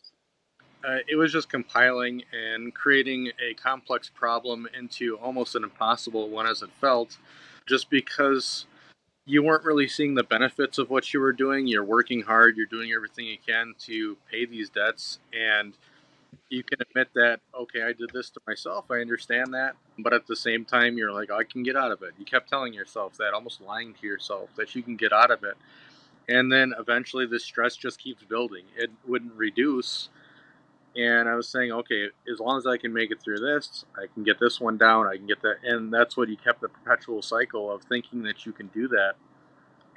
Uh, 0.87 0.99
it 1.08 1.16
was 1.16 1.32
just 1.32 1.49
compiling 1.49 2.23
and 2.32 2.75
creating 2.75 3.32
a 3.40 3.54
complex 3.54 4.08
problem 4.08 4.68
into 4.78 5.16
almost 5.16 5.54
an 5.54 5.64
impossible 5.64 6.28
one 6.28 6.46
as 6.46 6.62
it 6.62 6.70
felt, 6.80 7.18
just 7.66 7.90
because 7.90 8.66
you 9.25 9.42
weren't 9.42 9.64
really 9.64 9.88
seeing 9.88 10.14
the 10.14 10.23
benefits 10.23 10.78
of 10.78 10.88
what 10.88 11.12
you 11.12 11.20
were 11.20 11.32
doing. 11.32 11.66
You're 11.66 11.85
working 11.85 12.23
hard, 12.23 12.56
you're 12.56 12.66
doing 12.66 12.92
everything 12.92 13.26
you 13.26 13.38
can 13.44 13.75
to 13.80 14.16
pay 14.30 14.46
these 14.46 14.70
debts, 14.70 15.18
and 15.32 15.75
you 16.49 16.62
can 16.62 16.80
admit 16.80 17.08
that, 17.14 17.40
okay, 17.58 17.82
I 17.82 17.92
did 17.92 18.11
this 18.14 18.30
to 18.30 18.40
myself, 18.46 18.85
I 18.88 19.00
understand 19.00 19.52
that, 19.54 19.75
but 19.99 20.12
at 20.12 20.28
the 20.28 20.37
same 20.37 20.64
time, 20.64 20.96
you're 20.96 21.12
like, 21.12 21.32
I 21.32 21.42
can 21.42 21.64
get 21.64 21.76
out 21.76 21.90
of 21.90 22.02
it. 22.02 22.12
You 22.18 22.25
kept 22.25 22.49
telling 22.49 22.73
yourself 22.73 23.16
that, 23.16 23.35
almost 23.35 23.61
lying 23.61 23.94
to 23.94 24.06
yourself 24.06 24.50
that 24.56 24.76
you 24.76 24.82
can 24.85 24.94
get 24.94 25.12
out 25.12 25.32
of 25.32 25.42
it 25.42 25.56
and 26.28 26.50
then 26.50 26.75
eventually 26.78 27.26
the 27.26 27.38
stress 27.38 27.76
just 27.76 27.99
keeps 27.99 28.23
building. 28.25 28.64
It 28.76 28.90
wouldn't 29.06 29.35
reduce. 29.35 30.09
And 30.97 31.28
i 31.28 31.35
was 31.35 31.47
saying 31.47 31.73
okay 31.73 32.06
as 32.33 32.40
long 32.40 32.56
as 32.56 32.66
i 32.66 32.78
can 32.78 32.90
make 32.90 33.11
it 33.11 33.21
through 33.23 33.38
this 33.38 33.85
i 33.99 34.06
can 34.14 34.25
get 34.25 34.40
this 34.40 34.59
one 34.59 34.78
down 34.78 35.06
i 35.06 35.16
can 35.16 35.26
get 35.26 35.42
that. 35.42 35.56
And 35.62 35.92
that's 35.92 36.16
what 36.16 36.28
you 36.28 36.37
kept 36.37 36.62
the 36.62 36.68
perpetual 36.68 37.21
cycle 37.21 37.71
of 37.71 37.83
thinking 37.83 38.23
that 38.23 38.47
you 38.47 38.52
can 38.52 38.68
do 38.68 38.88
that. 38.88 39.14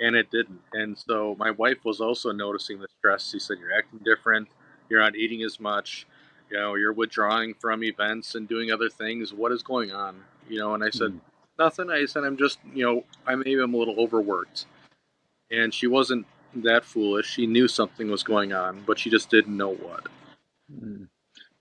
And 0.02 0.16
it 0.16 0.32
didn't. 0.32 0.62
And 0.74 0.98
so 0.98 1.36
my 1.38 1.52
wife 1.52 1.84
was 1.84 2.00
also 2.00 2.32
noticing 2.32 2.80
the 2.80 2.88
stress. 3.00 3.30
She 3.30 3.40
said 3.40 3.58
you're 3.60 3.78
acting 3.78 4.00
different. 4.04 4.48
You're 4.90 5.02
not 5.02 5.16
eating 5.16 5.42
as 5.44 5.60
much. 5.60 6.06
You 6.50 6.58
know 6.58 6.76
you're 6.76 6.94
withdrawing 6.94 7.54
from 7.54 7.84
events 7.84 8.36
and 8.36 8.48
doing 8.48 8.72
other 8.72 8.90
things. 8.90 9.34
What 9.34 9.52
is 9.52 9.64
going 9.64 9.92
on? 9.92 10.22
You 10.50 10.60
know 10.60 10.74
and 10.74 10.84
i 10.84 10.90
said 10.90 11.12
mm. 11.12 11.20
nothing. 11.58 11.90
I 11.90 12.06
said 12.06 12.24
i'm 12.26 12.38
just 12.38 12.60
you 12.74 12.86
know 12.86 13.06
i 13.26 13.36
maybe 13.36 13.62
i'm 13.62 13.74
a 13.74 13.78
little 13.78 14.00
overworked 14.00 14.66
and 15.52 15.74
she 15.74 15.88
wasn't 15.88 16.26
that 16.56 16.86
foolish. 16.86 17.30
She 17.30 17.48
knew 17.48 17.68
something 17.68 18.10
was 18.10 18.24
going 18.24 18.54
on, 18.54 18.84
but 18.86 19.00
she 19.00 19.10
just 19.10 19.30
didn't 19.30 19.56
know 19.56 19.74
what. 19.74 20.08
Hmm. 20.72 21.04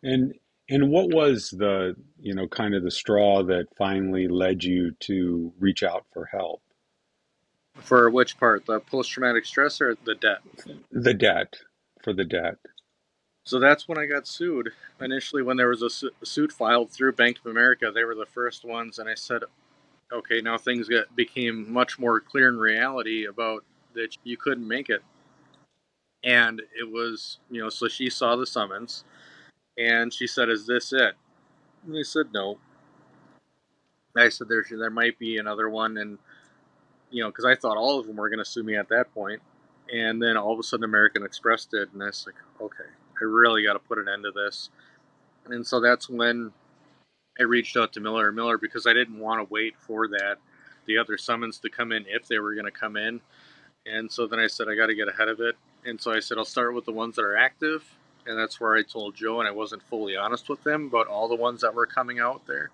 And 0.03 0.35
and 0.69 0.91
what 0.91 1.13
was 1.13 1.51
the 1.51 1.97
you 2.21 2.35
know 2.35 2.47
kind 2.47 2.75
of 2.75 2.83
the 2.83 2.91
straw 2.91 3.43
that 3.45 3.67
finally 3.77 4.29
led 4.29 4.65
you 4.65 4.93
to 5.01 5.53
reach 5.59 5.83
out 5.83 6.05
for 6.13 6.27
help? 6.27 6.63
For 7.75 8.11
which 8.11 8.39
part, 8.39 8.67
the 8.67 8.81
post 8.81 9.11
traumatic 9.11 9.47
stress 9.47 9.81
or 9.81 9.97
the 10.05 10.15
debt? 10.15 10.41
The 10.91 11.15
debt, 11.15 11.55
for 12.03 12.13
the 12.13 12.25
debt. 12.25 12.57
So 13.45 13.59
that's 13.59 13.89
when 13.89 13.99
I 13.99 14.07
got 14.07 14.27
sued. 14.27 14.71
Initially, 15.01 15.43
when 15.43 15.57
there 15.57 15.69
was 15.69 15.81
a 15.81 15.89
su- 15.89 16.11
suit 16.23 16.53
filed 16.53 16.91
through 16.91 17.13
Bank 17.13 17.39
of 17.39 17.47
America, 17.47 17.91
they 17.95 18.05
were 18.05 18.15
the 18.15 18.27
first 18.27 18.65
ones, 18.65 18.99
and 18.99 19.09
I 19.09 19.15
said, 19.15 19.45
"Okay, 20.13 20.41
now 20.41 20.59
things 20.59 20.89
get 20.89 21.15
became 21.17 21.73
much 21.73 21.99
more 21.99 22.21
clear 22.21 22.49
in 22.49 22.59
reality 22.59 23.25
about 23.25 23.65
that 23.99 24.17
you 24.25 24.37
couldn't 24.37 24.67
make 24.67 24.89
it. 24.89 25.03
And 26.25 26.61
it 26.79 26.91
was, 26.91 27.39
you 27.51 27.63
know, 27.63 27.69
so 27.69 27.89
she 27.89 28.11
saw 28.11 28.37
the 28.37 28.47
summons 28.47 29.05
and 29.79 30.13
she 30.13 30.27
said, 30.27 30.49
Is 30.49 30.67
this 30.67 30.93
it? 30.93 31.15
And 31.87 31.95
they 31.95 32.03
said, 32.03 32.27
No. 32.33 32.59
I 34.17 34.29
said, 34.31 34.49
There, 34.49 34.65
there 34.69 34.91
might 34.91 35.19
be 35.19 35.39
another 35.39 35.71
one. 35.71 35.97
And, 35.99 36.19
you 37.11 37.23
know, 37.23 37.31
because 37.31 37.45
I 37.45 37.55
thought 37.55 37.77
all 37.77 38.01
of 38.01 38.07
them 38.07 38.17
were 38.17 38.29
going 38.29 38.41
to 38.41 38.45
sue 38.45 38.65
me 38.65 38.77
at 38.77 38.89
that 38.89 39.13
point. 39.15 39.41
And 39.93 40.21
then 40.21 40.37
all 40.37 40.53
of 40.53 40.59
a 40.59 40.63
sudden, 40.63 40.85
American 40.85 41.25
Express 41.25 41.67
did. 41.67 41.93
And 41.93 42.03
I 42.03 42.07
was 42.07 42.27
like, 42.27 42.37
Okay, 42.61 42.91
I 43.21 43.25
really 43.25 43.63
got 43.63 43.75
to 43.75 43.79
put 43.79 43.99
an 43.99 44.09
end 44.09 44.25
to 44.25 44.33
this. 44.33 44.71
And 45.47 45.67
so 45.67 45.81
that's 45.81 46.09
when 46.09 46.53
I 47.39 47.45
reached 47.45 47.77
out 47.77 47.93
to 47.95 48.01
Miller 48.01 48.33
Miller 48.33 48.59
because 48.59 48.87
I 48.87 48.93
didn't 48.93 49.21
want 49.21 49.41
to 49.41 49.53
wait 49.53 49.75
for 49.79 50.09
that 50.09 50.39
the 50.87 50.99
other 50.99 51.17
summons 51.17 51.61
to 51.61 51.71
come 51.71 51.93
in 51.93 52.05
if 52.09 52.27
they 52.27 52.39
were 52.41 52.55
going 52.55 52.65
to 52.65 52.73
come 52.73 52.97
in. 52.97 53.21
And 53.91 54.11
so 54.11 54.27
then 54.27 54.39
I 54.39 54.47
said, 54.47 54.69
I 54.69 54.75
got 54.75 54.87
to 54.87 54.95
get 54.95 55.09
ahead 55.09 55.29
of 55.29 55.41
it. 55.41 55.57
And 55.85 56.01
so 56.01 56.13
I 56.13 56.21
said, 56.21 56.39
I'll 56.39 56.45
start 56.45 56.75
with 56.75 56.85
the 56.85 56.93
ones 56.93 57.17
that 57.17 57.23
are 57.23 57.37
active. 57.37 57.85
And 58.27 58.39
that's 58.39 58.61
where 58.61 58.77
I 58.77 58.83
told 58.83 59.15
Joe, 59.17 59.41
and 59.41 59.49
I 59.49 59.53
wasn't 59.53 59.83
fully 59.85 60.17
honest 60.17 60.49
with 60.49 60.67
him 60.67 60.87
about 60.87 61.07
all 61.07 61.29
the 61.29 61.35
ones 61.35 61.63
that 61.63 61.75
were 61.75 61.87
coming 61.87 62.19
out 62.19 62.47
there. 62.47 62.71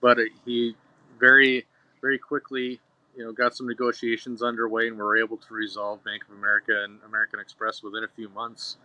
But 0.00 0.18
it, 0.18 0.32
he 0.44 0.76
very, 1.18 1.64
very 2.02 2.18
quickly, 2.18 2.80
you 3.16 3.24
know, 3.24 3.32
got 3.32 3.56
some 3.56 3.66
negotiations 3.66 4.42
underway, 4.42 4.88
and 4.88 4.96
we 4.96 5.02
were 5.02 5.16
able 5.16 5.38
to 5.38 5.54
resolve 5.54 6.04
Bank 6.04 6.24
of 6.28 6.36
America 6.36 6.84
and 6.84 6.98
American 7.06 7.40
Express 7.40 7.82
within 7.82 8.04
a 8.04 8.08
few 8.08 8.28
months. 8.28 8.76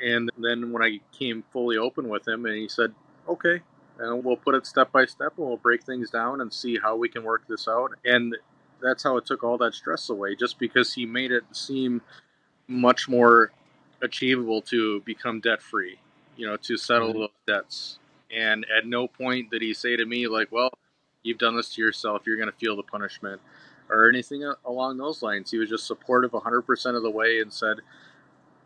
And 0.00 0.30
then 0.38 0.70
when 0.70 0.82
I 0.82 1.00
came 1.10 1.42
fully 1.50 1.76
open 1.76 2.08
with 2.08 2.28
him, 2.28 2.46
and 2.46 2.54
he 2.54 2.68
said, 2.68 2.94
"Okay, 3.28 3.62
and 3.98 4.24
we'll 4.24 4.36
put 4.36 4.54
it 4.54 4.66
step 4.66 4.92
by 4.92 5.06
step, 5.06 5.32
and 5.36 5.48
we'll 5.48 5.56
break 5.56 5.82
things 5.82 6.10
down 6.10 6.40
and 6.40 6.52
see 6.52 6.78
how 6.78 6.94
we 6.94 7.08
can 7.08 7.24
work 7.24 7.48
this 7.48 7.66
out." 7.66 7.94
And 8.04 8.36
that's 8.82 9.02
how 9.02 9.16
it 9.16 9.26
took 9.26 9.42
all 9.42 9.58
that 9.58 9.74
stress 9.74 10.08
away 10.08 10.34
just 10.34 10.58
because 10.58 10.94
he 10.94 11.06
made 11.06 11.32
it 11.32 11.44
seem 11.52 12.00
much 12.66 13.08
more 13.08 13.52
achievable 14.02 14.62
to 14.62 15.00
become 15.00 15.40
debt 15.40 15.60
free 15.60 15.98
you 16.38 16.46
know 16.46 16.56
to 16.56 16.78
settle 16.78 17.10
mm-hmm. 17.10 17.18
those 17.18 17.30
debts. 17.46 17.98
And 18.34 18.64
at 18.74 18.86
no 18.86 19.08
point 19.08 19.50
did 19.50 19.60
he 19.60 19.74
say 19.74 19.96
to 19.96 20.06
me 20.06 20.26
like 20.28 20.50
well 20.50 20.70
you've 21.22 21.38
done 21.38 21.56
this 21.56 21.74
to 21.74 21.82
yourself 21.82 22.22
you're 22.24 22.36
going 22.38 22.50
to 22.50 22.56
feel 22.56 22.76
the 22.76 22.82
punishment 22.82 23.42
or 23.90 24.08
anything 24.08 24.50
along 24.64 24.96
those 24.96 25.22
lines. 25.22 25.50
He 25.50 25.58
was 25.58 25.68
just 25.68 25.86
supportive 25.86 26.30
100% 26.30 26.96
of 26.96 27.02
the 27.02 27.10
way 27.10 27.40
and 27.40 27.52
said 27.52 27.78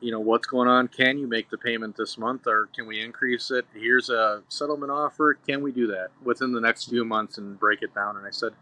you 0.00 0.11
know 0.11 0.21
what's 0.21 0.47
going 0.47 0.69
on? 0.69 0.88
Can 0.88 1.16
you 1.19 1.26
make 1.26 1.49
the 1.49 1.59
payment 1.59 1.97
this 1.97 2.19
month 2.19 2.47
or 2.47 2.69
can 2.75 2.87
we 2.87 3.00
increase 3.00 3.50
it? 3.50 3.64
Here's 3.73 4.11
a 4.11 4.42
settlement 4.49 4.92
offer. 4.92 5.38
Can 5.47 5.62
we 5.62 5.73
do 5.73 5.87
that? 5.88 6.09
Within 6.23 6.52
the 6.52 6.61
next 6.61 6.88
few 6.88 7.04
months 7.04 7.38
and 7.38 7.59
break 7.59 7.83
it 7.83 7.95
down. 7.95 8.16
And 8.16 8.26
i 8.26 8.31
said 8.31 8.52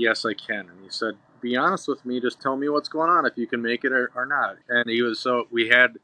yes, 0.00 0.24
I 0.24 0.34
can. 0.34 0.68
And 0.68 0.82
he 0.82 0.88
said, 0.88 1.14
be 1.40 1.56
honest 1.56 1.88
with 1.88 2.04
me. 2.04 2.20
Just 2.20 2.40
tell 2.40 2.56
me 2.56 2.68
what's 2.68 2.88
going 2.88 3.10
on, 3.10 3.26
if 3.26 3.36
you 3.36 3.46
can 3.46 3.62
make 3.62 3.84
it 3.84 3.92
or, 3.92 4.10
or 4.14 4.26
not. 4.26 4.56
And 4.68 4.88
he 4.88 5.02
was 5.02 5.18
so, 5.18 5.46
we 5.50 5.68
had, 5.68 5.98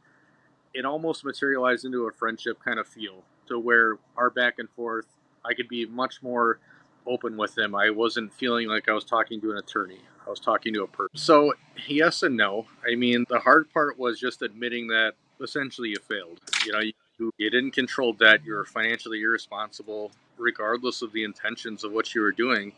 it 0.74 0.84
almost 0.84 1.24
materialized 1.24 1.84
into 1.84 2.06
a 2.06 2.12
friendship 2.12 2.58
kind 2.64 2.78
of 2.78 2.86
feel 2.86 3.24
to 3.48 3.58
where 3.58 3.98
our 4.16 4.30
back 4.30 4.54
and 4.58 4.68
forth, 4.70 5.06
I 5.44 5.54
could 5.54 5.68
be 5.68 5.86
much 5.86 6.22
more 6.22 6.58
open 7.06 7.36
with 7.36 7.56
him. 7.56 7.74
I 7.74 7.90
wasn't 7.90 8.32
feeling 8.34 8.68
like 8.68 8.88
I 8.88 8.92
was 8.92 9.04
talking 9.04 9.40
to 9.40 9.52
an 9.52 9.58
attorney. 9.58 10.00
I 10.26 10.30
was 10.30 10.40
talking 10.40 10.74
to 10.74 10.82
a 10.82 10.88
person. 10.88 11.16
So, 11.16 11.54
yes 11.86 12.22
and 12.22 12.36
no. 12.36 12.66
I 12.90 12.96
mean, 12.96 13.24
the 13.28 13.38
hard 13.38 13.72
part 13.72 13.98
was 13.98 14.18
just 14.18 14.42
admitting 14.42 14.88
that 14.88 15.12
essentially 15.40 15.90
you 15.90 15.98
failed. 16.08 16.40
You 16.64 16.72
know, 16.72 16.80
you, 16.80 17.32
you 17.38 17.48
didn't 17.50 17.70
control 17.70 18.12
debt. 18.12 18.40
You 18.44 18.54
were 18.54 18.64
financially 18.64 19.22
irresponsible, 19.22 20.10
regardless 20.36 21.00
of 21.00 21.12
the 21.12 21.22
intentions 21.22 21.84
of 21.84 21.92
what 21.92 22.14
you 22.14 22.22
were 22.22 22.32
doing 22.32 22.72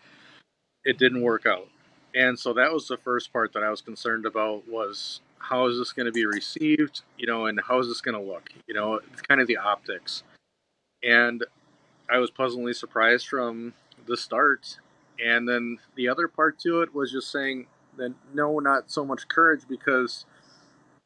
it 0.89 0.97
didn't 0.97 1.21
work 1.21 1.45
out. 1.45 1.69
And 2.15 2.39
so 2.39 2.55
that 2.55 2.73
was 2.73 2.89
the 2.89 2.97
first 2.97 3.31
part 3.31 3.53
that 3.53 3.63
I 3.63 3.69
was 3.69 3.83
concerned 3.83 4.25
about 4.25 4.67
was 4.67 5.21
how 5.39 5.67
is 5.67 5.77
this 5.77 5.93
going 5.93 6.07
to 6.07 6.13
be 6.13 6.25
received, 6.25 7.03
you 7.19 7.27
know, 7.27 7.45
and 7.45 7.61
how 7.69 7.79
is 7.79 7.89
this 7.89 8.01
going 8.01 8.15
to 8.15 8.33
look, 8.33 8.49
you 8.67 8.73
know, 8.73 8.95
it's 8.95 9.21
kind 9.21 9.43
of 9.43 9.47
the 9.47 9.59
optics. 9.59 10.23
And 11.03 11.45
I 12.11 12.17
was 12.17 12.31
pleasantly 12.31 12.73
surprised 12.73 13.29
from 13.29 13.75
the 14.07 14.17
start. 14.17 14.79
And 15.23 15.47
then 15.47 15.77
the 15.95 16.09
other 16.09 16.27
part 16.27 16.59
to 16.61 16.81
it 16.81 16.95
was 16.95 17.13
just 17.13 17.31
saying 17.31 17.67
that 17.99 18.15
no, 18.33 18.59
not 18.59 18.91
so 18.91 19.05
much 19.05 19.29
courage 19.29 19.65
because 19.69 20.25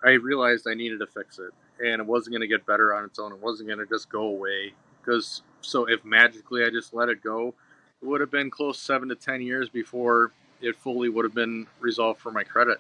I 0.04 0.10
realized 0.10 0.68
I 0.68 0.74
needed 0.74 1.00
to 1.00 1.08
fix 1.08 1.40
it 1.40 1.52
and 1.84 2.00
it 2.00 2.06
wasn't 2.06 2.34
going 2.34 2.42
to 2.42 2.46
get 2.46 2.66
better 2.66 2.94
on 2.94 3.04
its 3.04 3.18
own. 3.18 3.32
It 3.32 3.42
wasn't 3.42 3.68
going 3.68 3.80
to 3.80 3.86
just 3.86 4.08
go 4.08 4.22
away 4.22 4.74
because 5.00 5.42
so 5.60 5.86
if 5.86 6.04
magically 6.04 6.64
I 6.64 6.70
just 6.70 6.94
let 6.94 7.08
it 7.08 7.20
go, 7.20 7.54
it 8.02 8.06
would 8.06 8.20
have 8.20 8.30
been 8.30 8.50
close 8.50 8.78
seven 8.78 9.08
to 9.08 9.14
ten 9.14 9.40
years 9.40 9.68
before 9.68 10.32
it 10.60 10.76
fully 10.76 11.08
would 11.08 11.24
have 11.24 11.34
been 11.34 11.66
resolved 11.80 12.20
for 12.20 12.30
my 12.30 12.44
credit, 12.44 12.78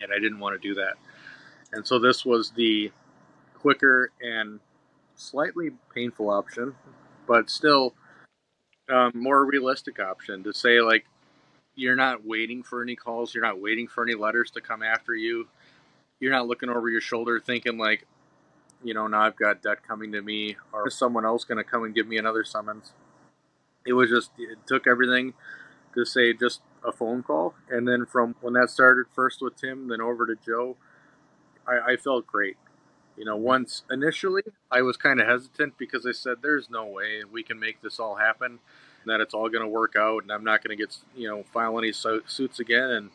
and 0.00 0.12
I 0.12 0.18
didn't 0.18 0.38
want 0.38 0.60
to 0.60 0.68
do 0.68 0.74
that. 0.74 0.94
And 1.72 1.86
so 1.86 1.98
this 1.98 2.24
was 2.24 2.50
the 2.50 2.90
quicker 3.54 4.10
and 4.20 4.60
slightly 5.16 5.70
painful 5.94 6.30
option, 6.30 6.74
but 7.26 7.50
still 7.50 7.94
um, 8.88 9.12
more 9.14 9.44
realistic 9.44 9.98
option 9.98 10.44
to 10.44 10.52
say 10.52 10.80
like 10.80 11.06
you're 11.74 11.96
not 11.96 12.24
waiting 12.24 12.62
for 12.62 12.82
any 12.82 12.96
calls, 12.96 13.34
you're 13.34 13.44
not 13.44 13.60
waiting 13.60 13.88
for 13.88 14.04
any 14.04 14.14
letters 14.14 14.50
to 14.52 14.60
come 14.60 14.82
after 14.82 15.14
you, 15.14 15.48
you're 16.20 16.32
not 16.32 16.46
looking 16.46 16.70
over 16.70 16.88
your 16.88 17.00
shoulder 17.00 17.40
thinking 17.40 17.76
like, 17.76 18.06
you 18.82 18.94
know, 18.94 19.06
now 19.06 19.22
I've 19.22 19.36
got 19.36 19.62
debt 19.62 19.82
coming 19.86 20.12
to 20.12 20.22
me, 20.22 20.56
or 20.72 20.88
is 20.88 20.94
someone 20.94 21.24
else 21.24 21.44
going 21.44 21.58
to 21.58 21.64
come 21.64 21.84
and 21.84 21.94
give 21.94 22.06
me 22.06 22.18
another 22.18 22.44
summons? 22.44 22.92
It 23.86 23.94
was 23.94 24.10
just 24.10 24.32
it 24.38 24.58
took 24.66 24.86
everything 24.86 25.34
to 25.94 26.04
say 26.04 26.32
just 26.32 26.60
a 26.84 26.92
phone 26.92 27.22
call, 27.22 27.54
and 27.70 27.86
then 27.88 28.06
from 28.06 28.36
when 28.40 28.54
that 28.54 28.70
started 28.70 29.06
first 29.14 29.40
with 29.42 29.56
Tim, 29.56 29.88
then 29.88 30.00
over 30.00 30.26
to 30.26 30.36
Joe, 30.44 30.76
I, 31.66 31.92
I 31.92 31.96
felt 31.96 32.26
great. 32.26 32.56
You 33.16 33.24
know, 33.24 33.36
once 33.36 33.82
initially 33.90 34.42
I 34.70 34.82
was 34.82 34.96
kind 34.96 35.20
of 35.20 35.26
hesitant 35.26 35.78
because 35.78 36.06
I 36.06 36.12
said, 36.12 36.38
"There's 36.42 36.70
no 36.70 36.86
way 36.86 37.24
we 37.24 37.42
can 37.42 37.58
make 37.58 37.80
this 37.82 37.98
all 37.98 38.16
happen." 38.16 38.60
That 39.06 39.20
it's 39.20 39.34
all 39.34 39.48
going 39.48 39.62
to 39.62 39.68
work 39.68 39.94
out, 39.96 40.24
and 40.24 40.32
I'm 40.32 40.44
not 40.44 40.64
going 40.64 40.76
to 40.76 40.82
get 40.82 40.96
you 41.14 41.28
know 41.28 41.44
file 41.44 41.78
any 41.78 41.92
suits 41.92 42.60
again, 42.60 42.90
and 42.90 43.10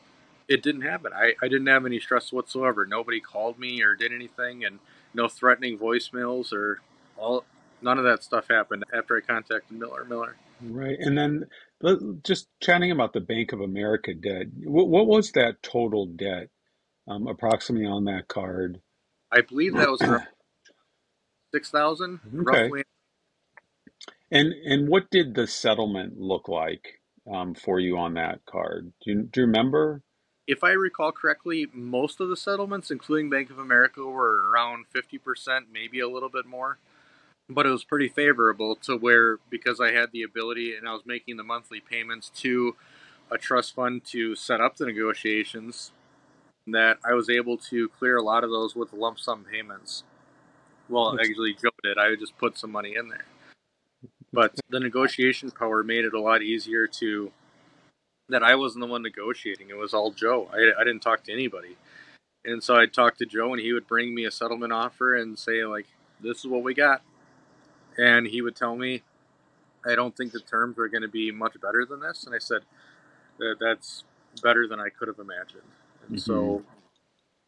it 0.48 0.64
didn't 0.64 0.82
happen. 0.82 1.14
I, 1.14 1.34
I 1.42 1.48
didn't 1.48 1.68
have 1.68 1.86
any 1.86 2.00
stress 2.00 2.32
whatsoever. 2.32 2.86
Nobody 2.86 3.20
called 3.20 3.60
me 3.60 3.82
or 3.84 3.96
did 3.96 4.14
anything, 4.14 4.64
and 4.66 4.80
no 5.14 5.28
threatening 5.28 5.78
voicemails 5.78 6.54
or 6.54 6.82
all. 7.18 7.46
None 7.82 7.98
of 7.98 8.04
that 8.04 8.24
stuff 8.24 8.48
happened 8.50 8.86
after 8.94 9.18
I 9.18 9.22
contacted 9.22 9.78
Miller 9.78 10.06
Miller. 10.06 10.36
Right, 10.62 10.98
and 11.00 11.18
then 11.18 11.48
just 12.24 12.48
chatting 12.62 12.92
about 12.92 13.14
the 13.14 13.22
Bank 13.22 13.52
of 13.52 13.62
America 13.62 14.14
debt. 14.14 14.48
What, 14.64 14.88
what 14.88 15.08
was 15.08 15.32
that 15.32 15.64
total 15.64 16.06
debt, 16.06 16.50
um, 17.08 17.28
approximately 17.28 17.88
on 17.88 18.06
that 18.06 18.28
card? 18.28 18.82
I 19.32 19.42
believe 19.42 19.74
that 19.74 19.90
was 19.90 20.02
six 21.54 21.72
thousand, 21.72 22.20
okay. 22.28 22.64
roughly. 22.64 22.84
And 24.30 24.54
and 24.66 24.88
what 24.88 25.10
did 25.10 25.36
the 25.36 25.48
settlement 25.48 26.20
look 26.20 26.48
like 26.48 27.02
um, 27.32 27.56
for 27.56 27.80
you 27.80 27.98
on 27.98 28.14
that 28.14 28.46
card? 28.46 28.94
Do 29.04 29.12
you, 29.12 29.22
do 29.24 29.42
you 29.42 29.48
remember? 29.48 30.04
if 30.52 30.66
I 30.66 30.72
recall 30.72 31.14
correctly, 31.14 31.68
most 31.74 32.20
of 32.20 32.28
the 32.28 32.36
settlements, 32.36 32.92
including 32.92 33.30
Bank 33.30 33.50
of 33.50 33.58
America, 33.58 34.04
were 34.04 34.50
around 34.52 34.86
50%, 34.94 35.62
maybe 35.72 36.02
a 36.02 36.10
little 36.10 36.28
bit 36.28 36.46
more. 36.46 36.78
But 37.50 37.66
it 37.66 37.70
was 37.70 37.84
pretty 37.84 38.08
favorable 38.08 38.76
to 38.84 38.96
where, 38.96 39.40
because 39.50 39.82
I 39.82 39.92
had 39.92 40.12
the 40.12 40.24
ability 40.24 40.76
and 40.76 40.88
I 40.88 40.94
was 40.94 41.06
making 41.06 41.38
the 41.38 41.44
monthly 41.44 41.82
payments 41.82 42.30
to 42.38 42.76
a 43.30 43.38
trust 43.38 43.76
fund 43.76 44.04
to 44.06 44.36
set 44.36 44.62
up 44.62 44.78
the 44.78 44.86
negotiations, 44.86 45.92
that 46.68 47.00
I 47.04 47.14
was 47.14 47.30
able 47.30 47.58
to 47.58 47.90
clear 47.90 48.18
a 48.18 48.24
lot 48.24 48.44
of 48.44 48.50
those 48.52 48.76
with 48.76 48.94
lump 48.94 49.20
sum 49.20 49.46
payments. 49.50 50.04
Well, 50.90 51.18
actually, 51.20 51.54
Joe 51.54 51.70
did. 51.84 51.98
I 51.98 52.16
just 52.16 52.38
put 52.38 52.58
some 52.58 52.72
money 52.72 52.96
in 52.96 53.10
there. 53.10 53.26
But 54.34 54.56
the 54.70 54.80
negotiation 54.80 55.52
power 55.52 55.84
made 55.84 56.06
it 56.06 56.14
a 56.14 56.22
lot 56.22 56.42
easier 56.42 56.88
to 56.88 57.32
that 58.30 58.44
I 58.44 58.56
wasn't 58.56 58.82
the 58.82 58.92
one 58.92 59.02
negotiating. 59.02 59.70
It 59.70 59.78
was 59.78 59.94
all 59.94 60.12
Joe. 60.12 60.50
I, 60.54 60.72
I 60.80 60.84
didn't 60.84 61.02
talk 61.02 61.24
to 61.26 61.34
anybody. 61.34 61.76
And 62.46 62.64
so 62.64 62.76
I'd 62.76 62.94
talk 62.94 63.18
to 63.18 63.26
Joe, 63.26 63.54
and 63.54 63.62
he 63.62 63.74
would 63.74 63.88
bring 63.88 64.16
me 64.16 64.26
a 64.26 64.32
settlement 64.32 64.72
offer 64.72 65.16
and 65.16 65.38
say, 65.38 65.66
like, 65.66 65.88
this 66.22 66.40
is 66.40 66.48
what 66.48 66.64
we 66.64 66.74
got. 66.74 67.02
And 67.98 68.28
he 68.28 68.42
would 68.42 68.56
tell 68.56 68.76
me, 68.76 69.04
I 69.86 69.96
don't 69.96 70.16
think 70.16 70.32
the 70.32 70.40
terms 70.40 70.78
are 70.78 70.88
going 70.88 71.02
to 71.02 71.08
be 71.08 71.32
much 71.32 71.60
better 71.62 71.86
than 71.86 72.00
this. 72.00 72.26
And 72.26 72.36
I 72.36 72.40
said, 72.40 72.62
that's 73.60 74.04
better 74.44 74.68
than 74.68 74.80
I 74.80 74.90
could 74.90 75.08
have 75.08 75.20
imagined. 75.20 75.64
And 76.08 76.18
mm-hmm. 76.18 76.32
so. 76.32 76.64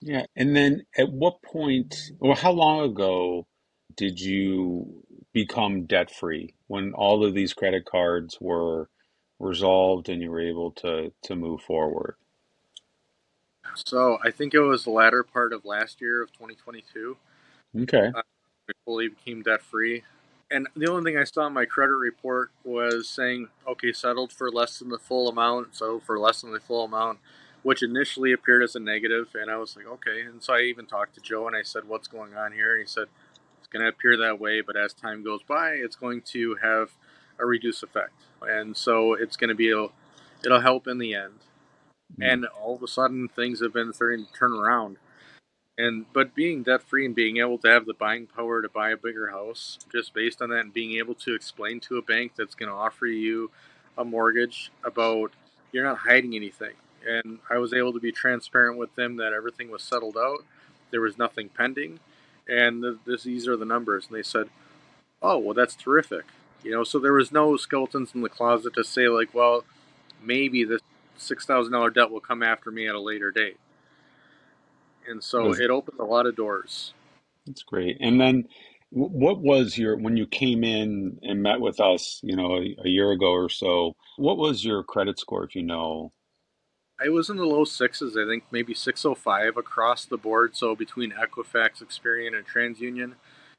Yeah. 0.02 0.26
And 0.36 0.56
then 0.56 0.86
at 0.98 1.12
what 1.12 1.42
point, 1.42 2.12
or 2.20 2.36
how 2.36 2.52
long 2.52 2.82
ago 2.82 3.48
did 3.96 4.20
you 4.20 5.04
become 5.34 5.86
debt 5.86 6.12
free 6.12 6.54
when 6.68 6.94
all 6.94 7.26
of 7.26 7.34
these 7.34 7.54
credit 7.54 7.86
cards 7.86 8.38
were 8.42 8.90
resolved 9.40 10.10
and 10.10 10.22
you 10.22 10.32
were 10.32 10.42
able 10.42 10.72
to 10.72 11.12
to 11.24 11.36
move 11.36 11.62
forward? 11.62 12.16
So 13.76 14.18
I 14.24 14.32
think 14.32 14.54
it 14.54 14.60
was 14.60 14.84
the 14.84 14.92
latter 14.92 15.24
part 15.24 15.54
of 15.54 15.66
last 15.66 16.02
year 16.02 16.22
of 16.22 16.32
2022. 16.34 17.18
Okay. 17.82 18.12
I 18.16 18.22
fully 18.86 19.10
became 19.10 19.42
debt 19.42 19.62
free. 19.62 20.04
And 20.54 20.68
the 20.76 20.88
only 20.89 21.12
thing 21.12 21.20
I 21.20 21.24
saw 21.24 21.48
in 21.48 21.54
my 21.54 21.66
credit 21.66 21.96
report 21.96 22.52
was 22.63 23.10
saying, 23.10 23.48
okay, 23.68 23.92
settled 23.92 24.32
for 24.32 24.52
less 24.52 24.80
than 24.80 24.89
the 24.89 25.00
full 25.00 25.28
amount, 25.28 25.76
so 25.76 26.00
for 26.00 26.20
less 26.20 26.42
than 26.42 26.54
the 26.54 26.60
full 26.60 26.86
amount, 26.86 27.20
which 27.63 27.82
initially 27.82 28.32
appeared 28.32 28.62
as 28.62 28.76
a 28.76 28.80
negative, 28.80 29.30
And 29.34 29.50
I 29.50 29.58
was 29.58 29.76
like, 29.76 29.88
okay. 29.88 30.22
And 30.22 30.44
so 30.44 30.54
I 30.54 30.62
even 30.62 30.86
talked 30.86 31.16
to 31.16 31.22
Joe 31.22 31.48
and 31.48 31.56
I 31.56 31.63
said, 31.63 31.86
what's 31.88 32.08
going 32.08 32.36
on 32.36 32.52
here? 32.52 32.74
And 32.74 32.82
he 32.82 32.88
said, 32.88 33.08
it's 33.60 33.68
going 33.68 33.82
to 33.82 33.89
appear 33.89 34.16
that 34.18 34.39
way, 34.39 34.62
but 34.62 34.78
as 34.78 34.94
time 34.94 35.24
goes 35.24 35.42
by, 35.42 35.72
it's 35.72 35.96
going 35.96 36.22
to 36.34 36.58
have 36.62 36.92
a 37.39 37.46
reduced 37.46 37.82
effect, 37.82 38.13
and 38.42 38.78
so 38.78 39.13
it's 39.13 39.36
going 39.36 39.50
to 39.50 39.56
be 39.56 39.72
a, 39.72 39.88
it'll 40.46 40.62
help 40.62 40.88
in 40.88 41.00
the 41.00 41.16
end. 41.16 41.39
Mm. 42.20 42.32
And 42.32 42.46
all 42.46 42.76
of 42.76 42.84
a 42.84 42.88
sudden, 42.88 43.28
things 43.28 43.60
have 43.62 43.74
been 43.74 43.92
starting 43.92 44.26
to 44.26 44.34
turn 44.34 44.54
around. 44.54 44.98
And 45.78 46.06
but 46.14 46.36
being 46.36 46.64
debt 46.64 46.84
free 46.84 47.06
and 47.06 47.16
being 47.16 47.38
able 47.38 47.58
to 47.60 47.68
have 47.68 47.86
the 47.86 47.96
buying 47.96 48.28
power 48.28 48.62
to 48.62 48.70
buy 48.70 48.92
a 48.92 48.98
bigger 48.98 49.30
house, 49.30 49.80
just 49.92 50.14
based 50.14 50.42
on 50.42 50.50
that, 50.50 50.60
and 50.60 50.74
being 50.74 50.98
able 50.98 51.16
to 51.16 51.34
explain 51.34 51.80
to 51.82 51.98
a 51.98 52.02
bank 52.02 52.34
that's 52.38 52.56
going 52.56 52.70
to 52.70 52.76
offer 52.76 53.08
you 53.08 53.50
a 53.98 54.06
mortgage 54.06 54.72
about 54.84 55.32
you're 55.72 55.84
not 55.84 56.00
hiding 56.00 56.36
anything. 56.36 56.74
And 57.08 57.40
I 57.50 57.58
was 57.58 57.74
able 57.74 57.92
to 57.94 58.00
be 58.00 58.12
transparent 58.12 58.78
with 58.78 58.96
them 58.96 59.18
that 59.18 59.34
everything 59.34 59.72
was 59.72 59.82
settled 59.82 60.16
out, 60.16 60.46
there 60.92 61.02
was 61.02 61.18
nothing 61.18 61.50
pending, 61.50 62.00
and 62.48 62.84
the, 62.84 63.00
this, 63.06 63.24
these 63.24 63.48
are 63.48 63.58
the 63.58 63.66
numbers. 63.66 64.06
And 64.08 64.16
they 64.16 64.24
said, 64.24 64.50
"Oh, 65.22 65.38
well, 65.40 65.54
that's 65.56 65.76
terrific. 65.76 66.26
You 66.64 66.72
know, 66.72 66.84
so 66.84 67.00
there 67.00 67.14
was 67.14 67.32
no 67.32 67.58
skeletons 67.58 68.12
in 68.16 68.22
the 68.22 68.30
closet 68.30 68.74
to 68.76 68.84
say 68.84 69.10
like, 69.10 69.34
well, 69.34 69.66
maybe 70.24 70.64
this 70.64 70.82
six 71.18 71.46
thousand 71.46 71.74
dollar 71.74 71.90
debt 71.90 72.12
will 72.12 72.20
come 72.20 72.44
after 72.44 72.72
me 72.72 72.88
at 72.88 72.96
a 72.96 73.00
later 73.00 73.32
date. 73.32 73.58
And 75.08 75.24
so 75.24 75.54
it 75.54 75.70
opened 75.70 76.00
a 76.00 76.06
lot 76.06 76.26
of 76.26 76.36
doors. 76.36 76.94
That's 77.46 77.63
great. 77.63 77.98
And 78.00 78.20
then, 78.20 78.48
what 78.89 79.39
was 79.39 79.78
your 79.78 79.98
when 79.98 80.16
you 80.16 80.28
came 80.28 80.63
in 80.63 81.20
and 81.24 81.42
met 81.42 81.60
with 81.60 81.80
us, 81.80 82.20
you 82.24 82.36
know, 82.36 82.58
a, 82.58 82.76
a 82.86 82.88
year 82.88 83.12
ago 83.12 83.32
or 83.32 83.50
so? 83.50 83.96
What 84.18 84.38
was 84.38 84.63
your 84.63 84.84
credit 84.84 85.20
score, 85.20 85.44
if 85.44 85.56
you 85.56 85.63
know? 85.63 86.12
I 87.04 87.10
was 87.10 87.30
in 87.30 87.38
the 87.38 87.46
low 87.46 87.66
sixes, 87.66 88.16
I 88.16 88.26
think 88.26 88.44
maybe 88.52 88.74
605 88.74 89.58
across 89.58 90.06
the 90.06 90.16
board. 90.16 90.56
So 90.56 90.76
between 90.76 91.12
Equifax, 91.12 91.84
Experian, 91.84 92.36
and 92.36 92.48
TransUnion, 92.48 93.16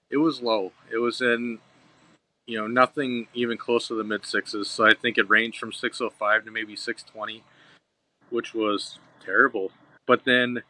it 0.09 0.19
was 0.19 0.41
low. 0.41 0.73
It 0.91 0.99
was 0.99 1.21
in 1.21 1.59
you 2.47 2.59
know, 2.59 2.67
nothing 2.67 3.27
even 3.35 3.57
close 3.57 3.89
to 3.89 3.95
the 3.95 4.05
mid 4.05 4.27
sixes. 4.27 4.69
So 4.69 4.87
I 4.87 4.95
think 4.95 5.19
it 5.19 5.29
ranged 5.29 5.59
from 5.59 5.73
605 5.73 6.45
to 6.45 6.51
maybe 6.51 6.77
620, 6.77 7.43
which 8.31 8.55
was 8.55 8.99
terrible. 9.25 9.73
But 10.07 10.25
then 10.25 10.63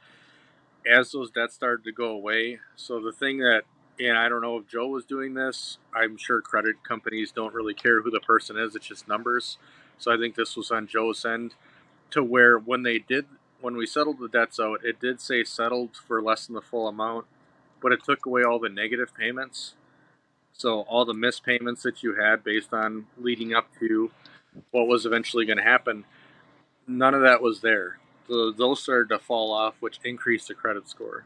as 0.87 1.13
those 1.13 1.31
debts 1.31 1.55
started 1.55 1.85
to 1.85 1.93
go 1.93 2.11
away, 2.11 2.61
so 2.77 3.01
the 3.01 3.13
thing 3.13 3.39
that, 3.39 3.63
and 3.99 4.17
I 4.17 4.29
don't 4.29 4.43
know 4.43 4.59
if 4.59 4.69
Joe 4.69 4.89
was 4.89 5.05
doing 5.05 5.35
this, 5.35 5.79
I'm 5.95 6.17
sure 6.17 6.41
credit 6.41 6.83
companies 6.83 7.33
don't 7.33 7.55
really 7.55 7.75
care 7.75 8.03
who 8.03 8.11
the 8.11 8.21
person 8.21 8.57
is, 8.57 8.75
it's 8.75 8.87
just 8.87 9.09
numbers. 9.09 9.59
So 9.99 10.13
I 10.13 10.17
think 10.17 10.35
this 10.35 10.57
was 10.57 10.71
on 10.71 10.87
Joe's 10.87 11.25
end 11.25 11.55
to 12.11 12.23
where 12.23 12.59
when 12.59 12.83
they 12.83 12.99
did, 12.99 13.27
when 13.61 13.77
we 13.77 13.87
settled 13.87 14.19
the 14.19 14.29
debts 14.29 14.61
out, 14.61 14.85
it 14.85 15.01
did 15.01 15.21
say 15.21 15.45
settled 15.45 15.97
for 15.97 16.21
less 16.21 16.47
than 16.47 16.55
the 16.55 16.61
full 16.61 16.89
amount, 16.89 17.27
but 17.81 17.93
it 17.93 18.05
took 18.05 18.27
away 18.27 18.43
all 18.43 18.59
the 18.59 18.69
negative 18.69 19.15
payments 19.15 19.75
so 20.57 20.83
all 20.83 21.05
the 21.05 21.15
missed 21.15 21.45
payments 21.45 21.83
that 21.83 22.03
you 22.03 22.15
had 22.15 22.45
based 22.45 22.73
on 22.73 23.07
leading 23.19 23.53
up 23.53 23.69
to 23.81 24.11
what 24.71 24.87
was 24.87 25.05
eventually 25.05 25.45
going 25.45 25.59
to 25.59 25.65
happen, 25.65 26.05
none 26.87 27.13
of 27.13 27.23
that 27.23 27.43
was 27.43 27.61
there. 27.61 27.99
So 28.29 28.53
those 28.53 28.83
started 28.83 29.09
to 29.11 29.19
fall 29.19 29.53
off, 29.53 29.75
which 29.81 29.99
increased 30.05 30.49
the 30.49 30.55
credit 30.55 30.89
score. 30.89 31.25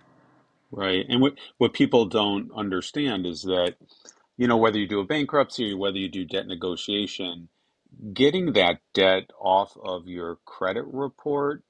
Right. 0.71 1.07
And 1.09 1.21
what 1.21 1.35
what 1.59 1.73
people 1.73 2.07
don't 2.07 2.51
understand 2.55 3.27
is 3.27 3.43
that 3.43 3.77
you 4.37 4.47
know 4.47 4.57
whether 4.57 4.79
you 4.79 4.87
do 4.87 5.01
a 5.01 5.05
bankruptcy 5.05 5.73
or 5.73 5.79
whether 5.79 5.97
you 5.97 6.09
do 6.09 6.25
debt 6.25 6.47
negotiation, 6.47 7.49
getting 8.13 8.53
that 8.53 8.81
debt 8.95 9.31
off 9.41 9.77
of 9.83 10.07
your 10.07 10.39
credit 10.45 10.85
report 10.87 11.63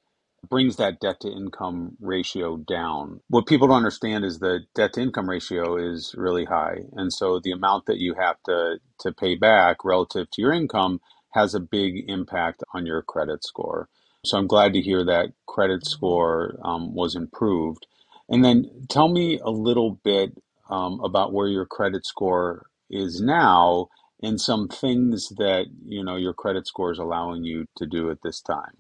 brings 0.49 0.77
that 0.77 1.01
debt 1.01 1.21
to 1.21 1.29
income 1.29 1.97
ratio 2.01 2.57
down. 2.57 3.21
What 3.29 3.47
people 3.47 3.69
don't 3.69 3.77
understand 3.79 4.25
is 4.25 4.38
the 4.38 4.61
debt 4.75 4.95
to 4.95 5.03
income 5.03 5.29
ratio 5.29 5.77
is 5.77 6.14
really 6.17 6.45
high. 6.45 6.79
And 6.93 7.12
so 7.12 7.41
the 7.43 7.53
amount 7.53 7.87
that 7.87 7.99
you 7.99 8.14
have 8.14 8.37
to, 8.45 8.79
to 9.01 9.12
pay 9.12 9.35
back 9.35 9.85
relative 9.85 10.31
to 10.31 10.43
your 10.43 10.53
income 10.53 11.01
has 11.33 11.55
a 11.55 11.61
big 11.61 12.09
impact 12.09 12.62
on 12.73 12.87
your 12.87 13.03
credit 13.03 13.45
score. 13.45 13.88
So 14.29 14.38
I'm 14.38 14.49
glad 14.49 14.75
to 14.75 14.83
hear 14.83 15.05
that 15.07 15.33
credit 15.47 15.87
score 15.87 16.59
um, 16.64 16.95
was 16.95 17.17
improved. 17.17 17.87
And 18.29 18.45
then 18.45 18.71
tell 18.91 19.09
me 19.09 19.41
a 19.41 19.51
little 19.51 20.01
bit 20.05 20.33
um, 20.71 21.01
about 21.01 21.33
where 21.33 21.49
your 21.49 21.67
credit 21.67 22.07
score 22.07 22.67
is 22.91 23.21
now 23.21 23.88
and 24.23 24.41
some 24.41 24.69
things 24.69 25.31
that 25.38 25.67
you 25.85 26.05
know 26.05 26.17
your 26.17 26.35
credit 26.35 26.67
score 26.67 26.93
is 26.93 26.99
allowing 26.99 27.45
you 27.45 27.67
to 27.77 27.87
do 27.87 28.11
at 28.11 28.23
this 28.23 28.41
time. 28.41 28.77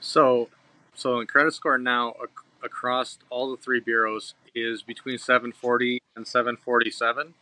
So, 0.00 0.48
so 0.94 1.20
the 1.20 1.26
credit 1.26 1.54
score 1.54 1.78
now 1.78 2.14
ac- 2.22 2.32
across 2.64 3.18
all 3.30 3.50
the 3.50 3.56
three 3.56 3.80
bureaus 3.80 4.34
is 4.54 4.82
between 4.82 5.18
740 5.18 6.02
and 6.16 6.26
747, 6.26 7.34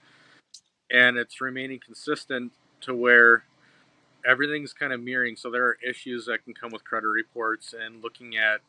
and 0.91 1.17
it's 1.19 1.41
remaining 1.41 1.81
consistent 1.85 2.53
to 2.83 2.95
where 2.95 3.45
everything's 4.27 4.73
kind 4.73 4.93
of 4.93 5.01
mirroring. 5.01 5.37
So 5.37 5.51
there 5.51 5.65
are 5.67 5.79
issues 5.87 6.27
that 6.27 6.45
can 6.45 6.55
come 6.55 6.71
with 6.71 6.85
credit 6.85 7.09
reports 7.09 7.75
and 7.79 8.03
looking 8.03 8.37
at, 8.37 8.61